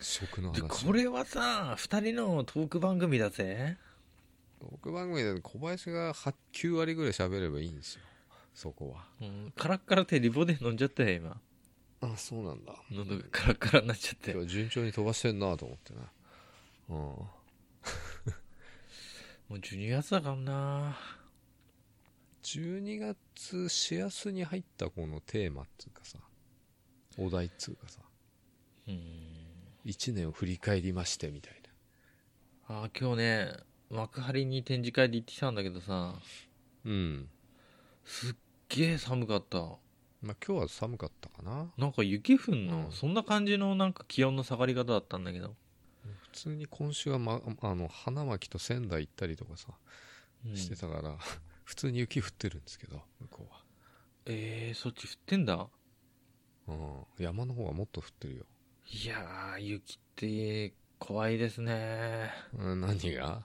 [0.00, 0.86] 食ので話。
[0.86, 3.76] これはさ2人のトーク番組だぜ
[4.60, 8.02] トーク番組で小林が8 9割ぐらい喋ればいいんですよ。
[8.54, 9.04] そこは。
[9.20, 11.40] うん、カラッカラってリボで飲んじゃったよ今
[12.02, 12.74] あ、そうなんだ。
[12.90, 15.98] 喉がカラッカラになっちゃって今日順調に飛ばしてんなと思ってね。
[16.88, 16.96] うん。
[16.96, 17.30] も
[19.50, 20.98] う12月だからな
[22.42, 26.18] 12月しやすに入ったこのテーマっつうかさ、
[27.18, 28.00] お題っつうかさ、
[28.88, 29.49] うん
[29.86, 31.60] 1年を振り返りましてみたい
[32.72, 33.52] あー今日ね
[33.90, 36.14] 幕張に展示会で行ってきたんだけどさな。
[36.84, 37.28] うん。
[38.04, 38.34] すっ
[38.68, 39.78] げえ寒かったまあ
[40.22, 41.72] 今日は寒かったかな。
[41.76, 45.56] なんか雪降んの、うんそんな感じのなんか気温の下がり方だったんだけど、
[46.22, 49.68] 普通に今週は、ま、あの、花巻と仙台行ったりとかさ、
[50.46, 51.16] うんしてたから、
[51.64, 53.64] 普通に雪降ってるんですけど、向こうは。
[54.26, 55.68] えー、そっち降ってんだ？
[56.68, 57.04] うん。
[57.18, 58.46] 山の方はもっと降ってるよ。
[58.86, 63.42] いやー雪って怖いですねうん、何が？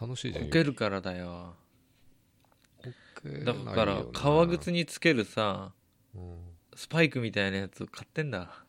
[0.00, 0.44] 楽しいじゃん。
[0.46, 1.54] こけるからだよ
[2.84, 2.90] こ
[3.22, 5.72] けないだよなから革靴につけるさ
[6.14, 6.38] うん。
[6.74, 8.64] スパイクみたいなやつ買ってんだ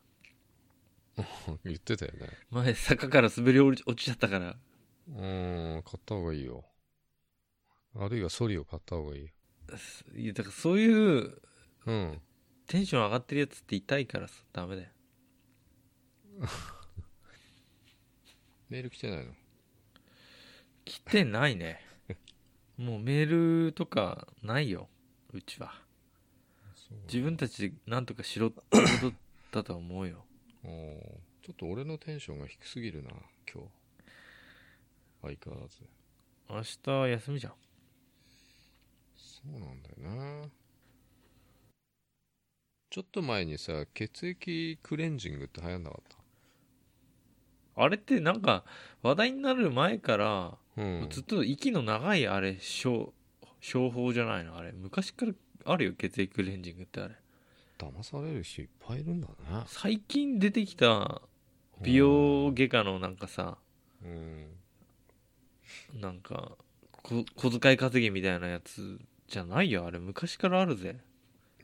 [1.64, 2.28] 言ってたよね。
[2.50, 4.56] 前坂から滑り落ち落ちちゃったから
[5.08, 6.64] うん、買った方がいいよ。
[7.96, 9.28] あるいはソリを買った方がいいよ。
[10.16, 11.40] いやだからそういう
[11.86, 12.20] うん。
[12.66, 14.88] テンション上がってるやつって痛いからさダメだよ
[18.68, 19.34] メール来てないの？
[20.84, 21.80] 来てないね。
[22.76, 24.88] もうメールとかないよ
[25.32, 25.80] うちは。
[27.06, 28.66] 自分たちで何とかしろってこ
[29.50, 30.24] とだと思うよ。
[31.42, 33.10] ちょっと俺のテンションが低すぎるな、
[33.52, 33.68] 今日。
[35.22, 35.82] 相変わらず。
[36.48, 37.54] 明日は休みじゃん。
[39.16, 39.96] そうなんだよ
[40.42, 40.48] な。
[42.90, 46.02] ちょっと前にさ、血液クレンジングって流行んなかっ
[47.76, 48.64] あれってなんか
[49.02, 51.08] 話題になる前からたうん。
[51.10, 53.12] ずっと息の長いあれ商
[53.60, 54.56] 商法じゃないの？
[54.56, 55.32] あれ昔から
[55.64, 57.14] あるよ血液クレンジングってあれ
[57.78, 59.34] 騙される人いっぱいいるんだね。
[59.66, 61.22] 最近出てきた
[61.82, 63.58] 美容外科のなんかさ
[64.02, 64.52] うん。
[66.00, 66.52] なんか
[67.02, 70.96] こ小遣い稼ぎみたいなやつじゃないよあれ昔からあるぜ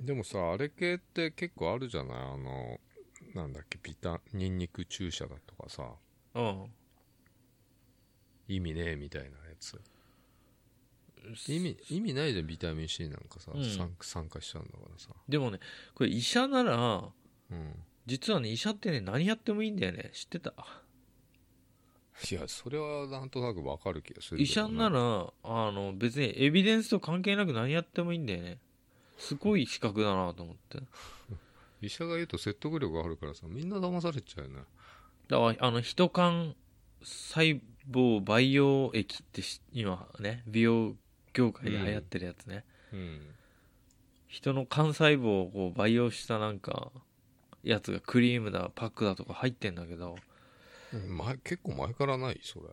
[0.01, 2.16] でもさ、あれ系って結構あるじゃない？
[2.16, 2.81] あの、
[3.34, 5.84] なんだっけ、ビタ、ニンニク注射だとかさ、
[6.34, 6.66] うん。
[8.48, 9.80] 意味ねえみたいなやつ。
[11.48, 13.64] 意味、意味ないじゃん、ビタミン C なんかさ、うん。
[13.64, 15.10] 参参加しちゃうんだからさ。
[15.28, 15.60] でもね
[15.94, 17.04] これ医者なら
[17.50, 17.74] うん。
[18.06, 20.10] 実はね医者ってね何やってもいいんだよね。
[20.14, 20.54] 知ってた？
[22.30, 28.58] いやそれはなんとなくわかる気がするけ医どね者ならあの別にエビデンスと関係なく何やってもいいんだよね。
[29.16, 30.78] すごい資格だなと思って
[31.80, 34.56] 医者が言うと説得力があるからさみんな騙されちゃうよね。
[35.28, 36.54] だからあの人間
[37.02, 40.94] 細胞培養液ってし今ね美容
[41.32, 43.20] 業界で流行ってるやつね、うん。
[44.28, 46.90] 人の幹細胞をこう培養したなんか
[47.62, 50.16] やつがクリームだパックだとか入ってんだけど。
[50.92, 52.66] 前結構前からないそれ。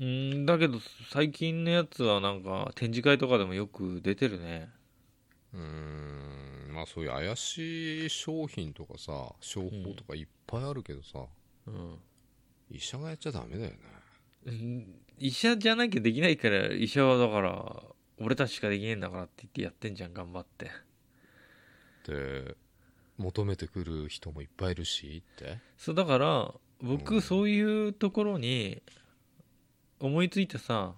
[0.00, 0.78] うーんだけど
[1.12, 4.70] 最近のやつはなんか展示会とかでもよく出てるね
[5.54, 6.74] うーん。
[6.74, 11.20] まあそういう怪しい商品とかさ商法とかいっぱいあるけどさ、
[11.66, 11.98] うん。
[12.70, 13.76] 医者がやっちゃダメだよね。
[14.46, 14.86] うん。
[15.18, 17.82] 医者じゃなきゃできないから医者はだから
[18.18, 20.70] 俺たちしかできねえんだからって言ってやってんじゃん頑張って。
[22.06, 22.56] で
[23.16, 25.60] 求めてくる人もいっぱいいるしって。
[25.78, 26.88] そうだからうん。
[26.96, 28.82] 僕そういうところに
[30.00, 30.92] 思いついてさ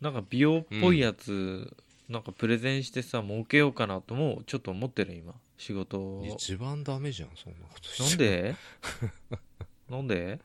[0.00, 1.76] なんか美容っぽいやつ、
[2.12, 5.34] なんかプレゼンしてさ儲けようかなともちょっと思ってる今。
[5.56, 5.98] 仕事。
[5.98, 8.54] を一番ダメじゃんそんなことしなんで？
[9.88, 10.38] なんで？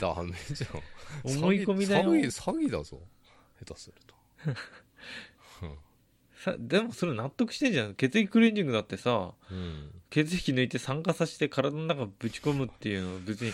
[0.00, 1.36] ダメじゃん。
[1.36, 2.12] 思い込みだよ。
[2.12, 3.00] 詐欺詐欺だぞ。
[3.60, 4.14] 下手すると。
[6.42, 7.94] さでもそれ納得してんじゃん。
[7.94, 9.90] 血液クレンジングだってさうん。
[10.10, 13.52] 血液抜いて酸化させて体の中ぶち込むっていうのは別に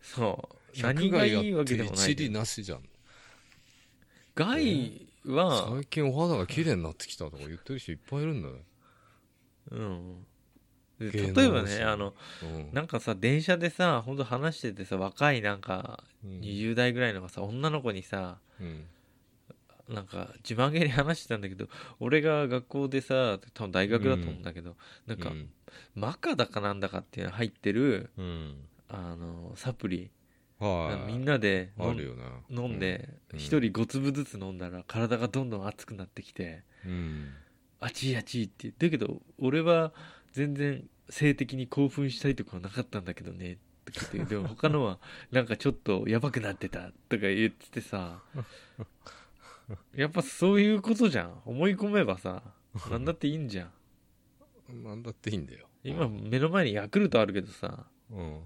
[0.00, 0.38] さ
[0.80, 2.82] 何がいいわけでもない一理なしじゃん。
[4.34, 8.54] 害は、最近お肌が綺麗になってきたとか言ってる人いっぱいいるんだよ、
[9.70, 10.26] うん。
[11.00, 11.64] 例えば人。
[11.64, 12.70] ねあのうん。
[12.72, 16.40] なんかさ電車でさほんと話しててさ若いなんかうん。
[16.40, 18.84] 20代ぐらいのがさ女の子にさうん。
[19.88, 21.68] なんか自慢げに話してたんだけど
[22.00, 25.50] 俺が学校でさ多分大学だと思うんだけど、なんか、うん。
[25.94, 28.54] マカだかなんだかっていうの入ってるうん。
[28.88, 30.10] あのサプリ、
[30.58, 31.12] はい。
[31.12, 33.38] みんなで飲んあるよね飲んでうん。
[33.38, 37.28] 一、人5粒ずつ飲んだら体がどんどん熱くなってきてうん。
[37.80, 39.92] あちいあちいってだけど俺は
[40.32, 44.98] 全然性的に興奮したいとかはなかったんだけどねとか言って でも他のは
[45.30, 48.22] なんかちょっとやばくなってたとか言っててさ
[49.94, 51.40] やっぱそういうことじゃん。
[51.46, 52.42] 思い込めばさ
[52.90, 53.70] なんだっていいんじゃ
[54.72, 54.82] ん。
[54.82, 55.66] なんだっていいんだよ。
[55.82, 58.40] 今目の前にヤクルトあるけどさうん。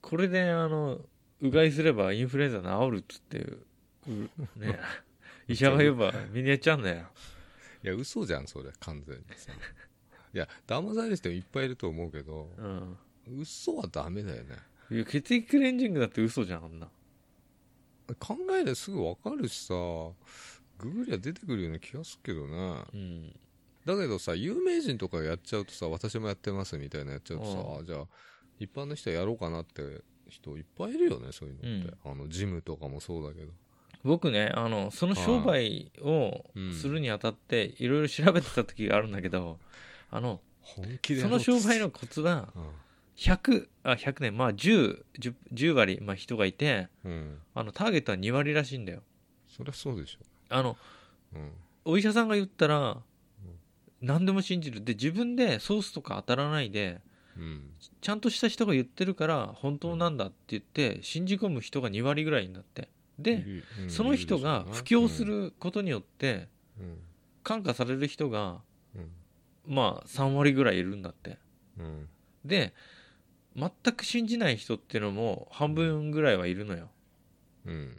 [0.00, 1.00] これであの
[1.42, 3.60] うがいすればインフルエンザ治るっつってう
[4.56, 4.78] ね
[5.48, 7.08] 医者が言えばみんなやっちゃうんだよ。
[7.82, 8.70] いや嘘じゃんそれ。
[8.78, 9.24] 完全に。
[9.36, 12.96] さいや騙される人いっぱいいると思うけどうん。
[13.40, 14.56] 嘘はダメだよね。
[14.90, 16.88] いや血液クレンジングだって嘘じゃんあんな。
[18.20, 19.74] 考えですぐ分かるしさ
[20.78, 22.84] ググりゃ出てくるような気がするけどね。
[22.94, 23.40] うん。
[23.84, 27.80] だけどさ有名人とかやっちゃうとさ私もやってますみたいなやっちゃうとさ、うん。
[27.80, 28.06] あじゃあ
[28.60, 33.52] 一般の人はやろうかなって人いっぱいいるよねそういうのって、あのジムとかもそうだけど。
[34.04, 36.72] 僕ねあのその商売をうん。
[36.72, 39.58] するにあたっていろいろ調べてた時があるんだけど
[40.10, 42.48] あの本気でやその商売のコツは
[43.16, 49.02] 100あ100年まあ 10, 10, 10割、まあ、人がいてうん、うん、あのターゲットは2割らしいんだよ。
[49.48, 50.18] そりゃそうでしょ。
[50.48, 50.76] あの
[51.34, 51.50] うん。
[51.84, 52.96] お医者さんが言ったら
[54.00, 54.84] 何でも信じる。
[54.84, 57.00] で自分でソースとか当たらないで
[57.36, 62.88] うんちゃんとした人が言ってるから本当なんだって言って信じ込む人が2割ぐらいになって。
[63.18, 63.44] で
[63.88, 66.48] その人が布教す、ることによって
[66.80, 66.98] うん。
[67.44, 68.60] 感化される人が
[68.94, 69.10] うん。
[69.66, 71.38] まあ3割ぐらいいるんだって。
[71.78, 72.08] うん。
[72.44, 72.74] で
[73.54, 76.90] 全く信じない人っていうのも半分ぐらいはいるのよ。
[77.66, 77.96] うん。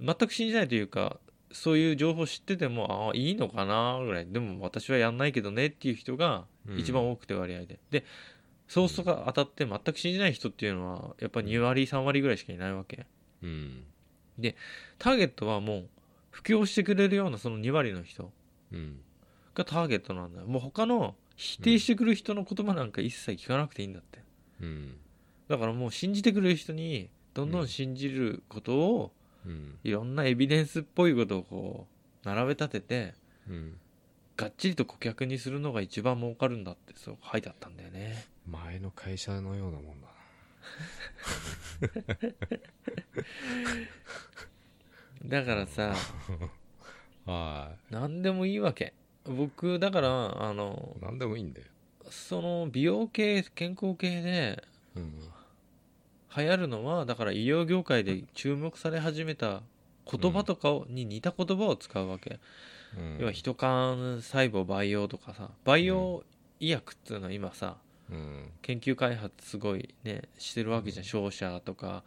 [0.00, 1.18] 全く信じないというか
[1.52, 4.26] そういう情報知っててもああいいのかなぐらい。
[4.26, 6.78] でも私はやんないけどねっていう人がうん。
[6.78, 8.04] 一番多くて割合で、で
[8.68, 13.06] ソースが当たって全く信じない人っていうのはやっぱ2割3割ぐらいしかいないわけ。
[13.42, 13.84] うん。
[14.98, 15.88] ターゲットはもう
[16.30, 18.32] 布教してくれるようなその2割の人。
[18.72, 19.00] うん
[19.54, 20.46] がターゲットなんだよ。
[20.46, 24.20] もう他の否定してくる人の言葉なんか一切聞かなくていいんだって。
[24.60, 24.96] うん。
[25.48, 29.12] だからもう信じてくれる人にどんどん信じることを、
[29.46, 31.86] うんいろんなエビデンスっぽいことをこ
[32.24, 33.14] う並べ立てて
[33.48, 33.76] うん。
[34.36, 40.08] がっちりと顧客にするのが一番儲かるんだってそう書いてあったんだよね前の会社のようなもんだ
[45.24, 45.94] だからさ
[47.26, 48.94] なは何でもいいわけ。
[49.24, 51.66] 僕だからあのい何でもいいんだよ。
[52.08, 54.62] その美容系健康系で
[54.94, 55.12] うん
[56.36, 59.62] 流行るのはだから医療業界で注目され始めた
[60.10, 62.38] 言葉とかをに似た言葉を使うわけ、
[62.96, 63.18] うん。
[63.18, 65.50] 要は人幹細胞培養とかさ。
[65.64, 66.22] 培養
[66.60, 67.76] 医薬っていうのは今さ
[68.10, 68.50] うん。
[68.62, 72.04] 研究開発すごいねしてるわけじゃん、商社とか、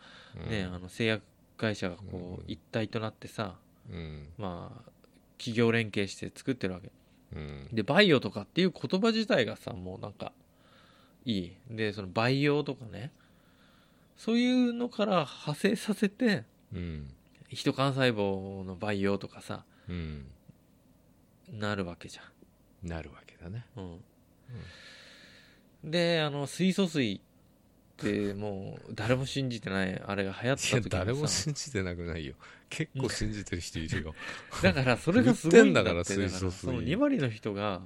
[0.50, 1.24] ねあの製薬
[1.58, 2.44] 会社がこううん。
[2.48, 3.56] 一体となってさ
[3.92, 4.28] うん。
[4.38, 4.92] まあ
[5.38, 6.92] 企業連携して作ってるわけ。
[7.36, 7.68] うん。
[7.72, 10.32] でバイオとかっていう言葉自体がさもうなんか
[11.26, 11.58] いい。
[11.70, 13.12] でその培養とかね
[14.18, 17.14] そういうのから派生させてうん。
[17.50, 20.26] 人幹細胞の培養とかさうん。
[21.52, 22.20] なるわけじ
[22.84, 23.66] なるわけだね。
[23.76, 24.00] ゃん、うん、
[25.84, 27.20] であの水素水っ
[27.98, 32.34] てもう誰も信じてないあれが流行っいやた時誰もにさ信じてなくないよ。
[32.70, 34.16] 結構信じてる人いるよ。
[34.62, 37.82] だからそれがすごいんだって売ってんだからその2割の人が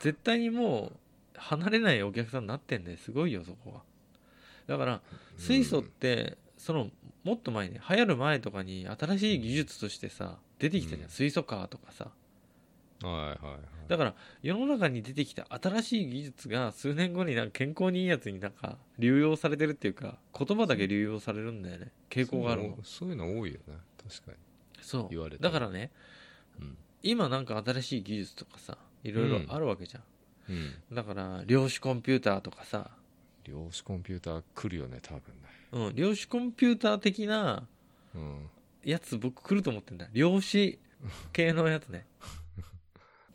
[0.00, 0.92] 絶対にも
[1.34, 3.82] う離れないお客さんになってんですごいよそこは。
[4.66, 5.00] だから
[5.36, 6.90] 水素ってその
[7.24, 11.10] もっと前に流行る前とかに新しい技術としてさ出てきたじゃん、うん。
[11.10, 12.10] 水素カーとかさ
[13.02, 13.60] はいはいはい。
[13.88, 21.92] だから世の中に出てきた新しい技術が数年後になんか健康にいいやつになんか流用されてるっていうか言葉だけ流用されるんだよね。
[22.10, 22.78] 傾向があるの。
[22.82, 23.76] そういうの多いよね。
[24.08, 24.36] 確かに。
[24.80, 25.08] そう。
[25.10, 25.90] 言われただからね
[26.60, 30.02] うん今なんか新しい技術とかさいろいろあるわけじゃん、
[30.52, 30.96] うん。
[30.96, 32.90] だから量子コンピューターとかさ、
[33.44, 35.22] 量子コンピューター来るよね多分ね。
[35.72, 37.66] うん、量子コンピューター的な
[38.14, 38.50] うん。
[38.84, 40.08] やつ僕来ると思ってんだ。
[40.12, 40.78] 量子
[41.32, 42.06] 系のやつね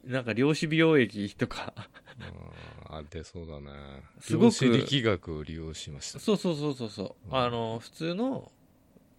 [0.04, 1.74] なんか量子美容液とか。
[2.90, 3.72] あ出そうだね。
[4.20, 4.66] すごく。
[4.66, 6.20] 量子力学を利用しました。
[6.20, 7.38] そうそうそうそうそう、うん。
[7.38, 8.52] あの普通の、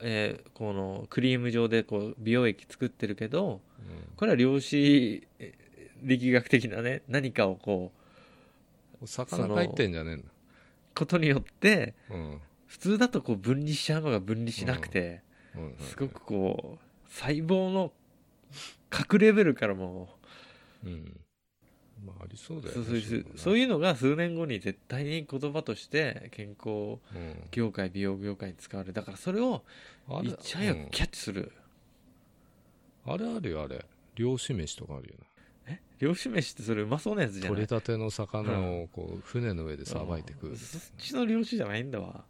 [0.00, 3.60] えーこのクリーム状でこう美容液作ってるけど
[4.16, 7.90] これは量子えー力学的なね何かをこ
[9.00, 10.26] ううん、魚が入ってんじゃねえんだ。
[10.94, 12.40] ことによってうん。
[12.66, 15.22] 普通だとこう分離しちゃうのが分離しなくて、
[15.56, 15.62] うん。
[15.62, 15.76] うん。
[15.78, 17.92] すごくこう細胞の
[18.90, 20.08] 核レベルからも
[20.84, 21.20] うん。
[22.04, 28.92] まあありそうだよそうねそうそうそういうのが数年後に絶対に言葉として健康うん業界美容業界に使われる。
[28.92, 29.62] だからそれを
[30.22, 31.52] いち早くキャッチする、
[33.06, 33.12] うん。
[33.14, 33.84] あれあるよあれ。
[34.16, 35.14] 漁師飯とかあるよ
[35.66, 35.80] え？
[35.98, 37.56] 漁師飯ってそれうまそうなやつじなゃない？
[37.56, 42.24] 取れたての魚をこう船の上でさばいて食うそっちの漁師じゃないんだわ。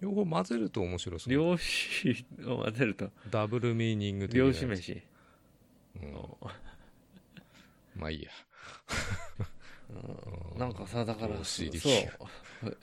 [0.00, 1.32] 両方混ぜると面白そう。
[1.32, 3.10] 漁師を混ぜると。
[3.30, 5.00] ダブルミーニング的な漁師飯、
[6.02, 6.12] うん
[8.02, 8.30] まあいいや。
[10.54, 10.58] うん。
[10.58, 11.68] なんかさだからそう。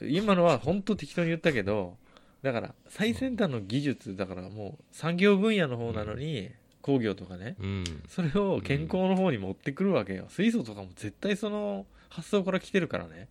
[0.00, 1.96] 今のは本当適当に言ったけど
[2.42, 6.50] だから最先端の技術だからもう産業分野の方なのに、
[6.82, 7.84] 工業とかねうん。
[8.08, 13.28] それを健康の方に持ってくるわけよ、水素とかも絶対その発想から来てるからね。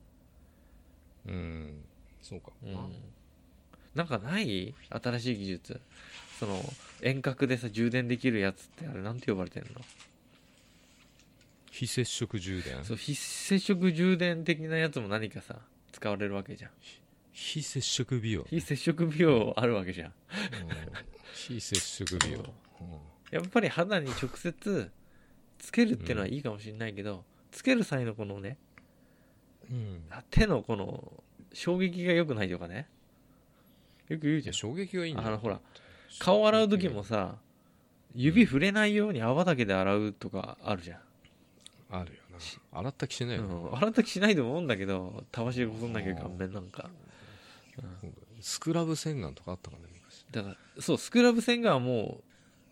[1.28, 1.84] うん。
[2.22, 2.52] そうか。
[2.64, 2.78] うん。
[3.96, 4.76] なんかない？
[4.90, 5.82] 新しい技術。
[6.40, 6.62] その
[7.02, 9.70] 遠隔でさ充電できるやつってあれなんて呼ばれてんの？
[11.80, 12.84] 非接触充電？
[12.84, 15.60] そう非接触充電的なやつも何かさ
[15.94, 16.72] 使われるわけじゃん。
[17.32, 18.44] 非接触美容？
[18.50, 20.10] 非接触美容あるわけじゃん。
[20.10, 20.14] うん。
[21.34, 22.44] 非接触美容。
[23.32, 24.92] やっぱり肌に直接
[25.58, 28.58] つけるっていうのはいいかもしれないけど、つける際のこのね
[29.72, 30.02] うん。
[30.32, 32.90] 手のこの衝撃が良くないとかね。
[34.10, 34.54] よく言うじゃん。
[34.54, 35.30] 衝撃がいいんだよ。
[35.30, 35.62] あのほら
[36.20, 37.38] 顔洗う時もさ
[38.14, 41.00] 指触れないように泡だけで洗うとかあるじゃん、
[41.90, 42.80] あるよな。
[42.80, 46.90] 洗った気しないよ、うん、洗った気しないと思うんだけどたわしでこすんなきゃ顔面なんか。
[48.42, 50.26] スクラブ洗顔とかあったからね昔。
[50.32, 52.22] だからそうスクラブ洗顔はも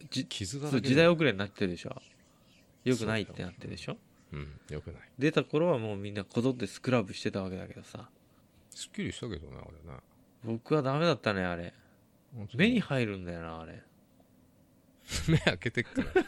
[0.01, 1.95] うじ傷だ時代遅れになってるでしょ。
[2.84, 3.97] よくないってなってるでしょ。
[4.32, 5.01] うんよくない。
[5.17, 8.10] 出た頃はもうみんなこぞってスクラブしてたわけだけどさ。
[8.69, 9.99] すっきりしたけどねあれね。
[10.43, 11.73] 僕はダメだったねあれ。
[12.56, 13.82] 目に入るんだよなあれ。
[15.27, 16.08] 目開けてっから。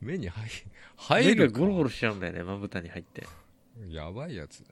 [0.00, 0.48] 目に入
[0.98, 3.26] 入目がゴロゴロしちゃうんだよねまぶたに入って。
[3.88, 4.62] やばいやつ。
[4.62, 4.68] だ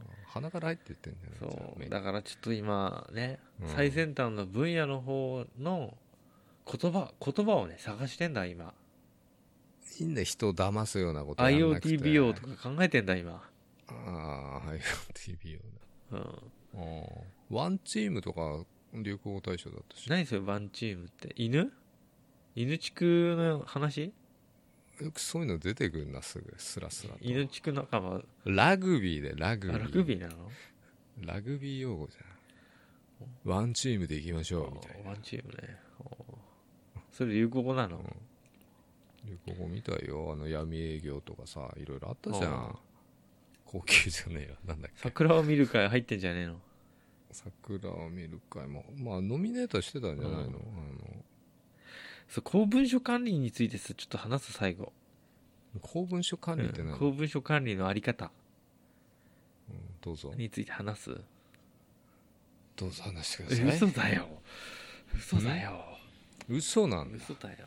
[0.00, 1.88] な、鼻から入ってってんだよねそう。
[1.88, 3.68] だからちょっと今ね、うん。
[3.68, 5.96] 最先端の分野の方の
[6.70, 8.74] 言葉言葉をね探してんだ今。
[10.00, 13.40] 目いいんだよ人を騙すようなこと IoT 美容とか考えてんだ今、
[13.86, 15.60] ああ IoT 美容
[16.10, 16.26] うん、だ
[16.74, 20.10] あーワンチームとか流行語大賞だったし。
[20.10, 21.32] 何それワンチームって？
[21.36, 21.72] 犬？
[22.56, 24.12] 犬地区の話？
[25.00, 27.18] よくそういうの出てくるなすぐスラスラと。
[27.20, 28.22] 犬地区仲間。
[28.44, 29.76] ラグビーでラグビー。
[29.76, 30.34] あラグビーなの？
[31.20, 33.50] ラグビー用語じゃん。
[33.50, 35.10] ワンチームで行きましょうみたいな。
[35.10, 35.76] ワンチームね。
[36.00, 36.10] お
[37.12, 38.00] それ流行語なの、
[39.24, 40.32] 流行語みたいよ。
[40.32, 42.78] あの闇営業とかさいろいろあったじゃあん
[43.64, 44.98] 高級じゃねえよなんだっけ。
[45.00, 46.56] 桜を見る会入ってんじゃねえの？
[47.32, 50.46] 桜を見る会もまあノミネートしてたんじゃないの,、うん。
[50.46, 50.58] あの
[52.28, 54.92] そう公文書管理についてさちょっと話す最後、
[55.80, 58.30] 公文書管理って何、うん公文書管理のあり方。
[60.00, 60.32] どうぞ。
[60.36, 61.20] について話す？
[62.76, 63.66] どうぞ話してください。
[63.76, 64.26] 嘘だよ。
[65.16, 65.84] 嘘だよ。
[66.48, 67.16] 嘘なんだ。
[67.16, 67.58] 嘘だよ。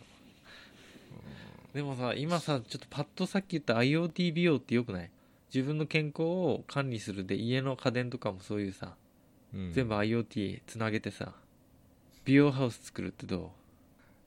[1.73, 5.11] でもさ今さちょっとパッとさっき言った IoT 美容ってよくない？
[5.53, 8.95] 自分の健康を管理するで家の家電とかもそういうさ、
[9.53, 9.73] うん。
[9.73, 11.33] 全部 IoT つなげてさ
[12.25, 13.49] 美容ハウス作るってどう？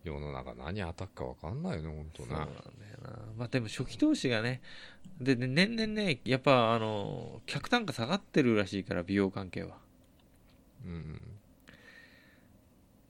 [0.03, 2.61] 世の中何当たっか分かんないよね本当そうなんだね。
[3.03, 4.62] よなまあでも初期投資がね
[5.20, 9.76] でで年々ねやっぱあの客単価下がってるらしいから美容関係は。
[10.86, 11.20] うん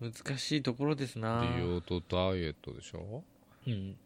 [0.01, 1.47] 難しいところですな。
[1.57, 3.22] 美容とダイエットでしょ？
[3.66, 3.97] うん。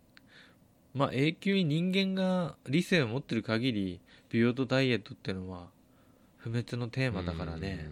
[0.92, 5.68] まあ永久に人間が理性を持ってる限り美容とダイエットっていうのは
[6.36, 7.86] 不滅のテーマだからね。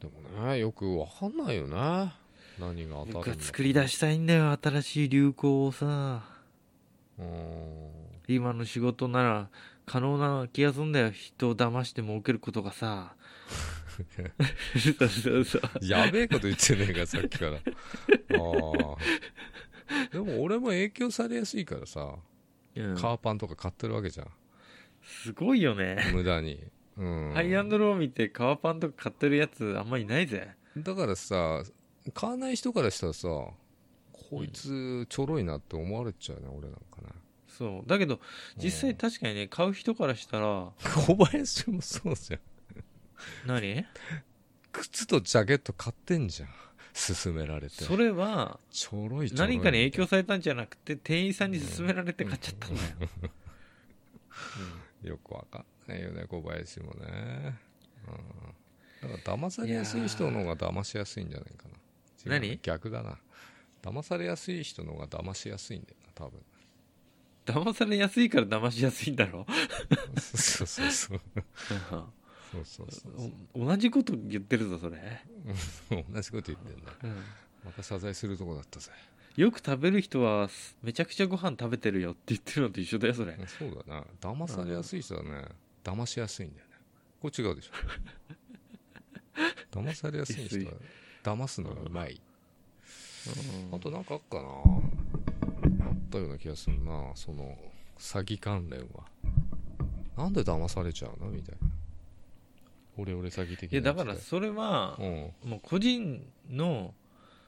[0.00, 0.08] うん。
[0.10, 2.12] でもねよく分かんないよね
[2.58, 3.42] 何が当たるの？
[3.42, 6.22] 作り出したいんだよ新しい流行をさ。
[7.18, 7.88] うん。
[8.26, 9.48] 今の仕事なら
[9.86, 11.10] 可能な気がするんだよ。
[11.10, 13.14] 人を騙して儲けることがさ。
[15.82, 17.52] やべえこと言ってねえかさっきから。
[17.52, 17.60] ああ
[20.12, 22.14] でも俺も影響されやすいからさ、
[22.76, 22.94] うん。
[22.96, 24.28] カーパンとか買ってるわけじゃん。
[25.02, 26.10] すごいよね。
[26.12, 26.62] 無駄に。
[26.96, 27.32] うん。
[27.34, 30.50] ハイアンドロー見て革パンとか買ってるやつあんまいないぜ。
[30.76, 31.64] だからさ
[32.14, 33.54] 買わない人からしたらさこ
[34.44, 37.08] いつちょろいなって思われちゃうね、俺なんかね。
[37.48, 37.88] そう。
[37.88, 38.20] だけど
[38.56, 40.70] 実際確かにね買う人からしたら
[41.06, 42.40] 小林もそうじゃん。
[43.46, 43.86] 何？
[44.70, 46.48] 靴とジャケット買ってんじゃん。
[46.94, 47.84] 勧められて。
[47.84, 52.82] それはちょろいちょろい何かに影響されたんじゃなくて店員さんに勧められて買っちゃったんだ
[55.04, 57.56] よ、よくわかんないよね小林もね、
[59.02, 61.74] うん、だから騙されやすい人の方が騙しやすいんじゃないかな
[62.26, 62.58] 何？
[62.62, 63.18] 逆だな。
[63.82, 66.40] 騙されやすい人の方が騙しやすいんだよな多分。
[67.46, 69.46] 騙されやすいから騙しやすいんだろ？
[70.20, 71.20] そうそうそうそう。
[72.64, 74.96] そうそうお同じこと言ってるぞそれ、
[75.90, 76.92] 同じこと言ってんだ。
[77.04, 77.10] うん。
[77.64, 78.90] また謝罪するとこだったぜ。
[79.36, 80.48] よく食べる人は
[80.82, 83.36] めちゃくちゃご飯食べてるよって言ってるのと一緒だよそれ。
[83.46, 84.04] そうだな。
[84.20, 85.44] 騙されやすい人はね
[85.84, 86.72] 騙しやすいんだよね。
[87.20, 87.72] これ違うでしょ。
[89.80, 90.72] 騙されやすい人は
[91.28, 92.20] 騙すのがうまい。
[93.72, 94.42] あとなんかあっかな。
[95.86, 97.12] あったような気がするな。
[97.14, 97.56] その
[97.98, 99.04] 詐欺関連は。
[100.16, 101.68] なんで騙されちゃうのみたいな。
[102.96, 105.32] 俺俺詐欺的いやなだからそれはうん。
[105.44, 106.94] もう個人の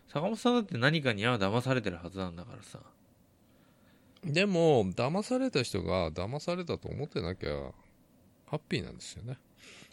[0.08, 2.80] 坂本さんだって何かには騙されてるはずなんだからさ。
[4.22, 7.72] でも騙された人が騙されたと思ってなきゃ
[8.46, 9.38] ハッピーなんですよね。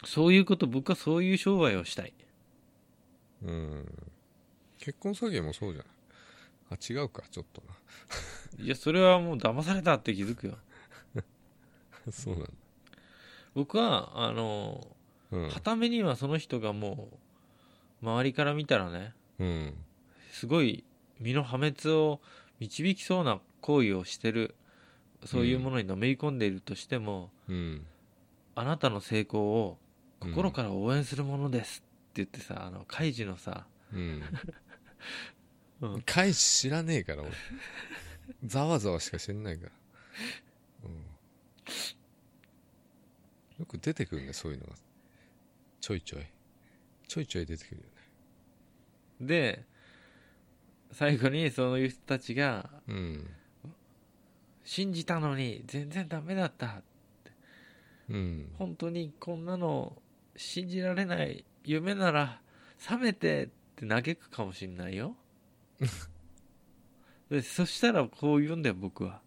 [0.04, 2.14] そういうこと僕はそういう商売をしたい
[3.44, 3.86] うん。
[4.78, 5.92] 結婚詐欺もそうじゃない。
[6.70, 7.64] あ違うかちょっと
[8.60, 10.58] いやそれはもう騙されたって気づくよ。
[11.14, 11.24] な
[12.12, 12.50] そうなんだ。
[13.54, 14.96] 僕はあの
[15.32, 15.50] うん。
[15.50, 17.10] 片目にはその人がも
[18.02, 19.74] う周りから見たらねうん。
[20.32, 20.84] すごい
[21.20, 22.22] 身の破滅を
[22.60, 24.56] 導きそうな行為をしてる
[25.26, 27.86] そういうものにのめり込んでいるとしても、うん。
[28.56, 29.78] あなたの成功を
[30.20, 31.84] 心から応援するものです
[32.18, 34.24] 言ってさあのカイジのさ、うん。
[35.82, 36.02] うん。
[36.02, 37.32] 返し知らねえから俺。
[38.46, 39.72] ざわざわしか知んないから、
[40.84, 40.96] うん、
[43.60, 44.76] よく出てくるねそういうのが。
[45.80, 46.26] ちょいちょい。
[47.08, 47.92] ちょいちょい出てくるよね。
[49.22, 49.66] で
[50.92, 53.30] 最後にそういう人たちがうん。
[54.64, 56.82] 信じたのに全然ダメだった
[58.10, 58.54] うん。
[58.58, 60.02] 本当にこんなの
[60.36, 62.42] 信じられない夢なら
[62.80, 65.18] 覚めてって嘆くかもしんないよ。
[67.30, 69.22] でそしたらこう言うんだよ僕は。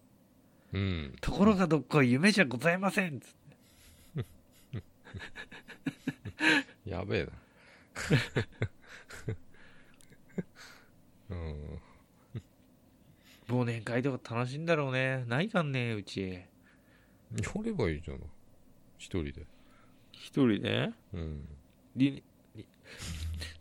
[0.73, 1.15] うん。
[1.21, 3.29] ところがどっこい夢じゃございませんつっ
[4.73, 4.83] て。
[6.89, 7.31] やべえな。
[11.29, 11.81] うん。
[13.49, 15.25] 忘年会とか楽しいんだろうね。
[15.27, 16.23] ないかんねうち。
[16.23, 16.43] や
[17.63, 18.23] ればいいじゃない
[18.97, 19.45] 一人で。
[20.11, 20.91] 一人で？
[21.13, 21.47] うん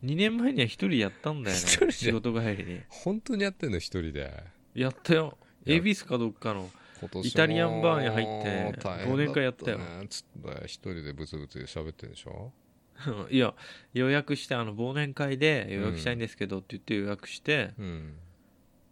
[0.05, 2.81] 2年前には一人やったんだよ一人でね仕事帰りに。
[2.89, 4.45] 本当にやってんの一人で。
[4.74, 5.37] やったよ。
[5.66, 6.70] 恵比寿かどっかの
[7.01, 8.26] 今年もイタリアンバーに入っ
[8.72, 9.78] て大変忘年会やったよ。
[9.78, 12.53] ねつって一人でブツブツ喋ってるでしょ？
[13.31, 13.55] いや
[13.95, 18.14] 予約してあの忘年会で予約したいんですけどって言って予約して、うん。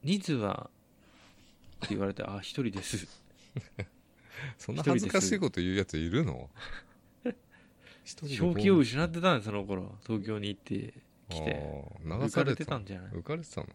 [0.03, 0.70] 人数は
[1.84, 3.07] って言われてあ一人です。
[4.57, 6.49] そんな恥ずかしいこと言うやついるの？
[8.14, 9.94] 正気を失ってたんですその頃。
[10.06, 10.94] 東京に行って
[11.28, 11.62] きて。
[12.04, 13.12] 流されてたたんじゃない？
[13.12, 13.66] 浮かれてたの？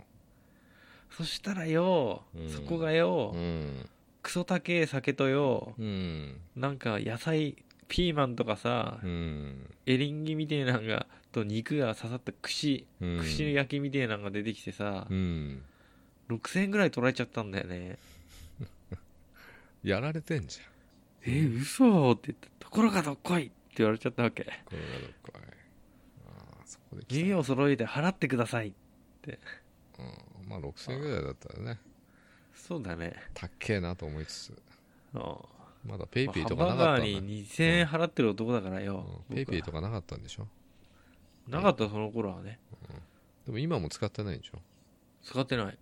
[1.12, 2.50] そしたらよ、うん。
[2.50, 3.90] そこがよ、うん。
[4.24, 6.40] クソ高え酒とようん。
[6.56, 7.56] なんか野菜
[7.88, 9.70] ピーマンとかさ、うん。
[9.86, 13.20] エリンギみてえなんがと肉が刺さった串うん。
[13.20, 15.62] 串焼きみてえなんが出てきてさう、ん。
[16.30, 17.98] 6000円ぐらい取られちゃったんだよね。
[19.84, 20.66] やられてんじゃん。
[21.32, 24.44] え嘘って言ってところがどっこいって言われちゃったわけ。
[24.44, 25.42] これがどっかい。
[26.28, 27.16] ああ、そこで来た。
[27.16, 28.74] 耳を揃えて払ってください
[29.28, 30.48] うん。
[30.48, 31.80] まあ6000円ぐらいだったらね、
[32.54, 33.16] そうだね。
[33.34, 34.54] たっけえなと思いつつ、
[35.16, 35.22] うん。
[35.86, 37.12] まだペイペイとかハンバーなかったんだ。
[37.12, 39.36] ガーに2000円払ってる男だからよ、うん。
[39.36, 40.48] ペイペイとかかなかったんでしょ？
[41.48, 42.60] なかったその頃はね。
[43.46, 44.60] でも今も使ってないんでしょ？
[45.24, 45.78] 使ってない。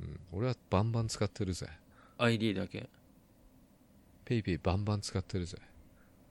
[0.00, 0.20] うん。
[0.32, 1.66] 俺はバンバン使ってるぜ。
[2.18, 2.88] ID だけ。
[4.24, 5.58] ペイペイバンバン使ってるぜ。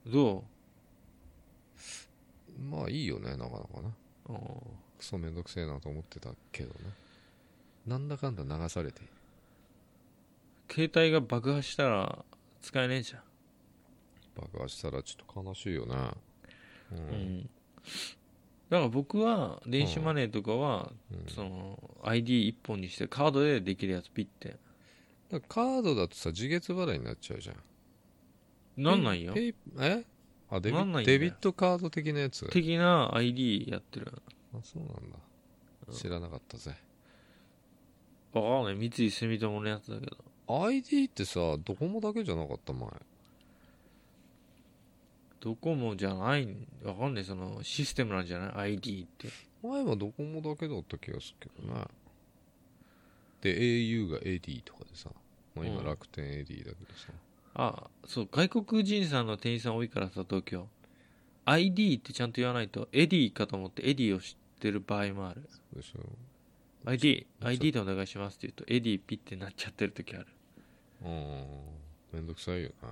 [0.05, 0.45] ど
[2.59, 3.89] まあいいよね、なかなかな。
[4.29, 4.39] う、うん
[4.97, 6.75] クソめんどくせえなと思ってたけどね。
[7.87, 9.01] なんだかんだ流されて。
[10.69, 12.25] 携帯が爆破したら
[12.61, 13.21] 使えねえじゃん
[14.35, 15.95] 爆破したらちょっと悲しいよね。
[16.91, 16.95] う。
[16.95, 16.99] うん
[17.39, 17.49] ん
[18.69, 24.57] だから僕は電子マネーとかは、うんその ID1 本にしてカードでできるやつピッて
[25.31, 27.55] だからカードだとさ、自月払いになっちゃうじゃん。
[28.83, 30.03] なんないよペイえ？
[30.51, 31.19] あデビなんないんだよ。
[31.19, 32.47] デビットカード的なやつ？
[32.49, 34.11] 的な ID やってる
[34.53, 35.17] あそうなんだ。
[35.93, 36.75] 知らなかったぜ、
[38.33, 38.89] わかんない。
[38.89, 40.17] 三井住友のやつだけど。
[40.65, 42.73] ID ってさドコモだけじゃなかった？
[42.73, 42.89] 前。
[45.41, 46.47] ドコモじゃない
[46.83, 47.25] わかんない。
[47.25, 49.29] そのシステムなんじゃない？ID って。
[49.63, 51.85] 前はドコモだけだった気がするけどね。
[53.41, 55.09] で au が AD とかでさ、
[55.55, 55.85] まあ、今うん。
[55.85, 57.13] 楽天 AD だけどさ、
[57.61, 60.67] あそう外国人さんの店員さん多いからさ東京。
[61.43, 65.41] ID ってちゃんと言わないとエディかと思ってエディを知ってる場合もある。
[65.49, 65.99] そうでしょ
[66.85, 70.27] ID ID でお願いしますって言うとエディピッてなっちゃってる時ある。
[71.03, 71.45] うん。
[72.13, 72.89] めんどくさいよな、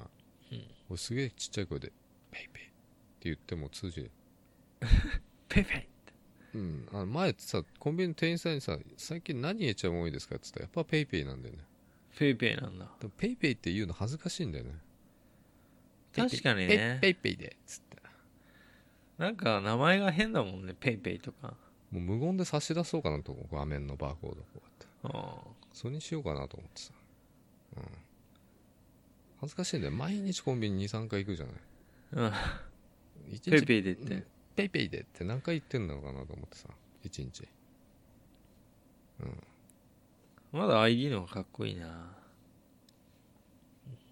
[0.51, 0.63] うん。
[0.89, 1.93] 俺すげえちっちゃい声で
[2.31, 2.73] 「ペイペイ」って
[3.21, 4.11] 言っても通じる
[5.47, 5.87] ペイペ
[6.53, 11.63] イうん、あの前ってさコンビニの店員さんにさ「最近何入れちゃう多いですか?」って言ったらやっぱペイペイなんだよね
[12.17, 12.87] ペイペイなんだ。
[12.99, 14.71] でもペイペイって言うの恥ずかしいんだよね。
[16.15, 17.97] 確かにペイねペイペイでつって。
[19.19, 21.53] なんか名前が変だもんねペイペイとか。
[21.91, 24.87] もう無言で差し出そうかなと画面のバーコードこうやって。
[25.03, 25.41] あ
[25.73, 26.91] それにしようかなと思ってさ。
[27.77, 27.83] うん。
[29.41, 29.93] 恥ずかしいんだよ。
[29.93, 31.55] 毎日コンビニ23回行くじゃない。
[32.31, 32.61] あ
[33.31, 34.13] 一日ペイペイでって。
[34.15, 34.25] うん。
[34.55, 36.67] ペイペイでって何回言ってんのかなと思ってさ。
[37.03, 37.47] 一日
[40.57, 41.87] まだ ID の方がかっこいいな。
[41.87, 41.93] だ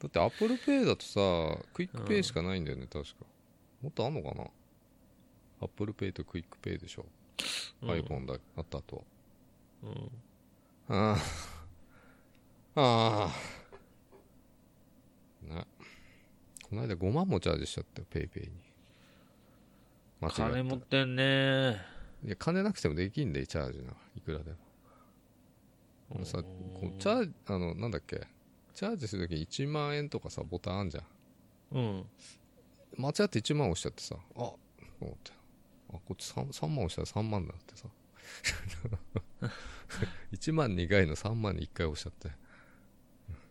[0.07, 1.19] ってアップルペイだとさ
[1.73, 3.11] クイックペイしかないんだよね、確か。
[3.81, 4.45] もっとあんのかな？
[5.61, 7.05] アップルペイとクイックペイでしょ、
[7.81, 7.89] うん。
[7.89, 9.03] iPhone だあったと
[9.83, 10.11] うん。
[10.89, 11.17] あ
[12.75, 13.31] ああ
[15.49, 15.65] あね。
[16.69, 18.49] この間5万もチャージしちゃったよペイペイに。
[20.21, 21.77] 間違金持ってんね
[22.25, 24.57] いや金なくてもできんでチャージないくらでも
[26.13, 28.21] あのさこうチャージあのなんだっけ？
[28.73, 31.05] チャージするときに1万円とかさボタンあんじゃん。
[31.77, 32.05] うん。
[32.97, 34.59] 間違って1万押しちゃってさあと
[35.01, 35.31] 思って。
[35.89, 37.87] あこっち 3, 3万押したら3万になってさ。
[40.33, 42.29] 1万2回の3万に1回押しちゃって。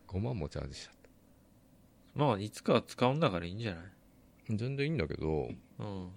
[0.07, 0.93] 5万もチャージしちゃっ
[2.15, 3.83] まあいつかは使うんだからいいんじゃない？
[4.47, 5.55] た全然いいんだけどうん。
[5.77, 6.09] こ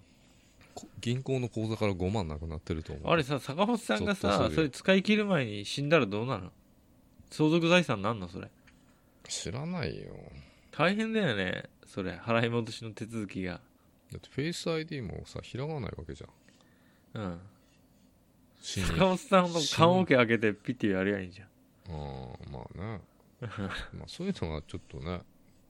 [1.01, 3.11] 銀行の口座から5万なくなってると思う。
[3.11, 6.51] あれさ坂本さんがさゾッとするよそれ使い切る前に死んだらどうなの？
[7.29, 8.49] 相続財産なんのそれ。
[9.27, 10.11] 知らないよ。
[10.71, 12.13] 大変だよねそれ。
[12.13, 13.53] 払い戻しの手続きが。
[14.11, 17.21] だってフェイス ID もさ開かないわけじゃん。
[17.21, 17.39] うん。
[18.59, 18.87] 死に。
[18.87, 21.47] 坂本さんの棺桶開けてピッてやりゃいいんじゃん。
[21.47, 23.01] ああまあね。
[23.93, 25.21] まあそういうのはちょっとね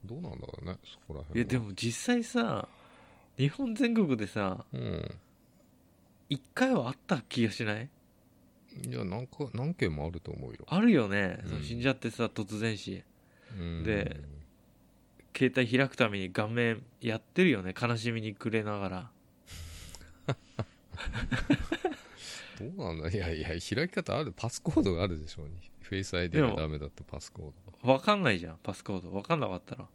[0.04, 1.46] どうなんだろうねそこらい辺は。
[1.46, 2.68] やでも実際さ
[3.40, 5.12] 日本全国でさうん。
[6.30, 7.90] 1回はあった気がしない？
[8.88, 11.50] いや何か何件もあると思うよ、あるよね、うん。
[11.50, 13.04] その死んじゃってさ突然死。
[13.58, 14.18] うん、で
[15.36, 17.74] 携帯開くために顔面やってるよね。
[17.82, 19.12] 悲しみに暮れながら。
[22.60, 23.10] どうなんだ？
[23.10, 24.34] いやいや開き方ある。
[24.36, 25.54] パスコードがあるでしょうに。
[25.82, 27.46] フェイス ID がダメだったパスコー
[27.82, 29.10] ド分かんないじゃんパスコード。
[29.10, 29.86] 分かんなかったら。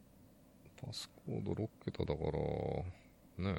[0.85, 2.31] パスコード6桁だから
[3.39, 3.57] ね。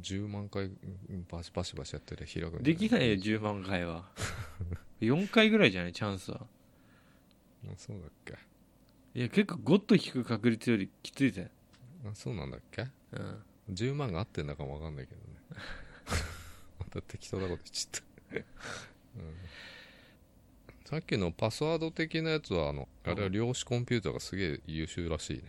[0.00, 0.68] 10万回う
[1.12, 4.08] んバシバシバシやってりゃ開くんじゃできないよ10万回は。
[5.00, 5.92] 4回ぐらいじゃない？
[5.92, 6.46] チャンスは。
[7.66, 8.34] あそうだっけ？
[9.18, 11.50] いや結構ゴッと引く確率よりきついぜ。
[12.06, 12.86] あそうなんだっけ？
[13.12, 13.42] うん。
[13.70, 15.26] 10万が合ってんだかも分かんないけどね。
[16.78, 18.36] また適当なこと言っちゃった、
[19.18, 19.34] うん、
[20.84, 25.42] さっきのパスワード的なやつはあのあれは量子コンピューターがすげえ優秀らしいね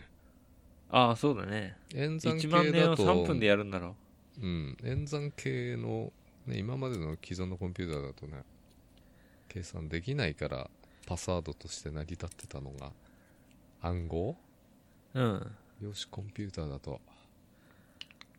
[0.90, 1.76] ああそうだね。
[1.94, 3.96] 演算系1万年をだと3分でやるんだろ
[4.42, 4.46] う。
[4.46, 6.12] ん、演算系の、
[6.46, 8.42] ね、今までの既存のコンピューターだとね
[9.48, 10.70] 計算できないから
[11.06, 12.92] パスワードとして成り立ってたのが
[13.82, 14.36] 暗号？
[15.14, 15.52] うん。
[15.82, 17.00] 量子コンピューターだと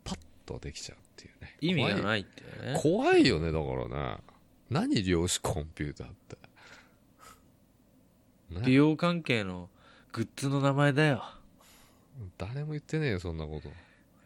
[0.04, 1.56] パッとできちゃうっていうね。
[1.60, 2.78] 意味がないっていうね。
[2.80, 3.26] 怖い。
[3.26, 4.18] よねだからね。
[4.70, 6.36] 何量子コンピューターって、
[8.50, 8.62] ね。
[8.64, 9.68] 美容関係の
[10.12, 11.24] グッズの名前だよ
[12.38, 13.70] 誰も言ってねえよそんなこと。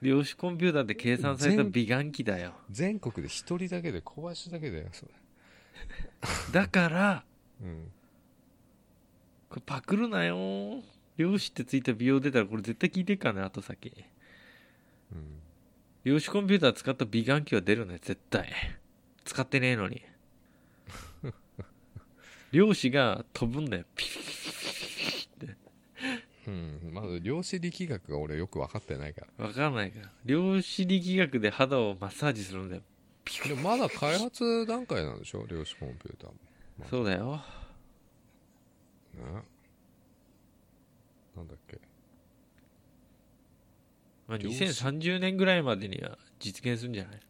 [0.02, 2.52] 量子コンピューターで計算された美顔器だよ。
[2.70, 5.12] 全国で一人だけで小林だけだよそれ。
[6.52, 7.24] だから
[7.62, 7.90] うん。
[9.48, 10.82] これパクるなよ。
[11.16, 13.92] 量子ってついた美容出たらこれ絶対聞いてっからね後先。
[15.12, 15.40] うん。
[16.04, 18.52] 量子コンピューター使った美顔器は出るね絶対。
[19.24, 20.02] 使ってねえのに。
[22.52, 23.84] 量子が飛ぶんだよ。
[23.96, 24.06] ピ
[26.46, 30.10] うん、まず量子力学が俺よく分かってないかわかんないから。
[30.24, 32.82] 量子力学で肌をマッサージするんだよ
[33.42, 35.44] らでもまだ開発段階なんでしょ？
[35.46, 36.36] 量子コンピューターも。
[36.88, 37.42] そうだよ。
[39.14, 39.22] ね。
[41.36, 41.80] なんだっけ？
[44.28, 44.64] まあ、量子。
[44.64, 47.20] 2030年ぐらいまでには実現するんじゃない？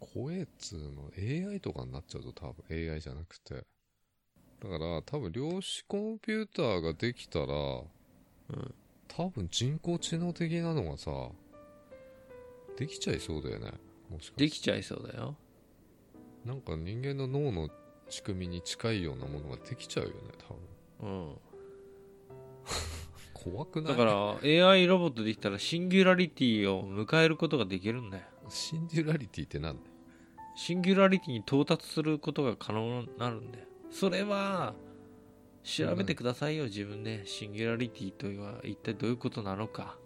[0.00, 1.10] 怖えっつうの。
[1.16, 2.64] AI とかになっちゃうと多分。
[2.92, 3.64] AI じゃなくて
[4.64, 7.86] だから多分量子コンピューターができたら、ん。
[9.08, 11.10] 多分人工知能的なのがさ
[12.76, 13.72] できちゃいそうだよね。
[14.10, 15.36] もしかできちゃいそうだよ。
[16.46, 17.68] なんか人間の脳の
[18.08, 20.14] 仕組みに近いようなものができちゃうよね
[20.48, 20.54] 多
[21.04, 21.10] 分。
[21.10, 21.36] うん。
[23.34, 23.92] 怖くない？
[23.92, 24.04] だか
[24.42, 28.24] ら AI ロボットできたらシンギュラリティを迎えることができるんだよ。
[28.48, 29.86] シンジュラリティってなんだよ。
[30.56, 34.74] シンギュラリティに到達することが可能になるんだよそれは
[35.62, 37.22] 調べてくださいよ自分で。
[37.26, 39.96] シンギュラリティとは一体どういうことなのか。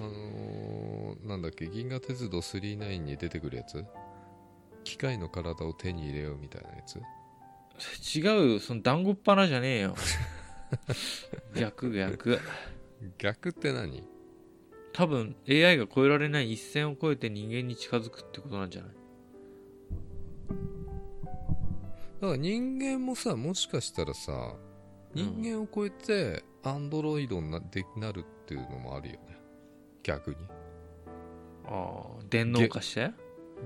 [0.00, 3.84] あのー、なんだっけ銀河鉄道999に出てくるやつ？
[4.82, 6.98] 機械の体を手に入れようみたいなやつ？
[8.18, 9.94] 違うその団子っ鼻じゃねえよ。
[11.54, 12.38] 逆逆。
[13.18, 14.02] 逆って何？
[14.92, 18.90] 多分 AI が超えられない一線を越えて人間に近づくってことなんじゃない？
[22.20, 24.54] だから人間もさもしかしたらさ
[25.14, 29.38] 人間を超えてアンドロイドになでなるっていうのもあるよね。
[30.02, 30.36] 逆に。
[31.66, 33.10] ああ電脳化して？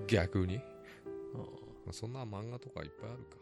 [0.07, 0.61] 逆に、
[1.91, 3.37] そんな漫画とかいっぱいあるか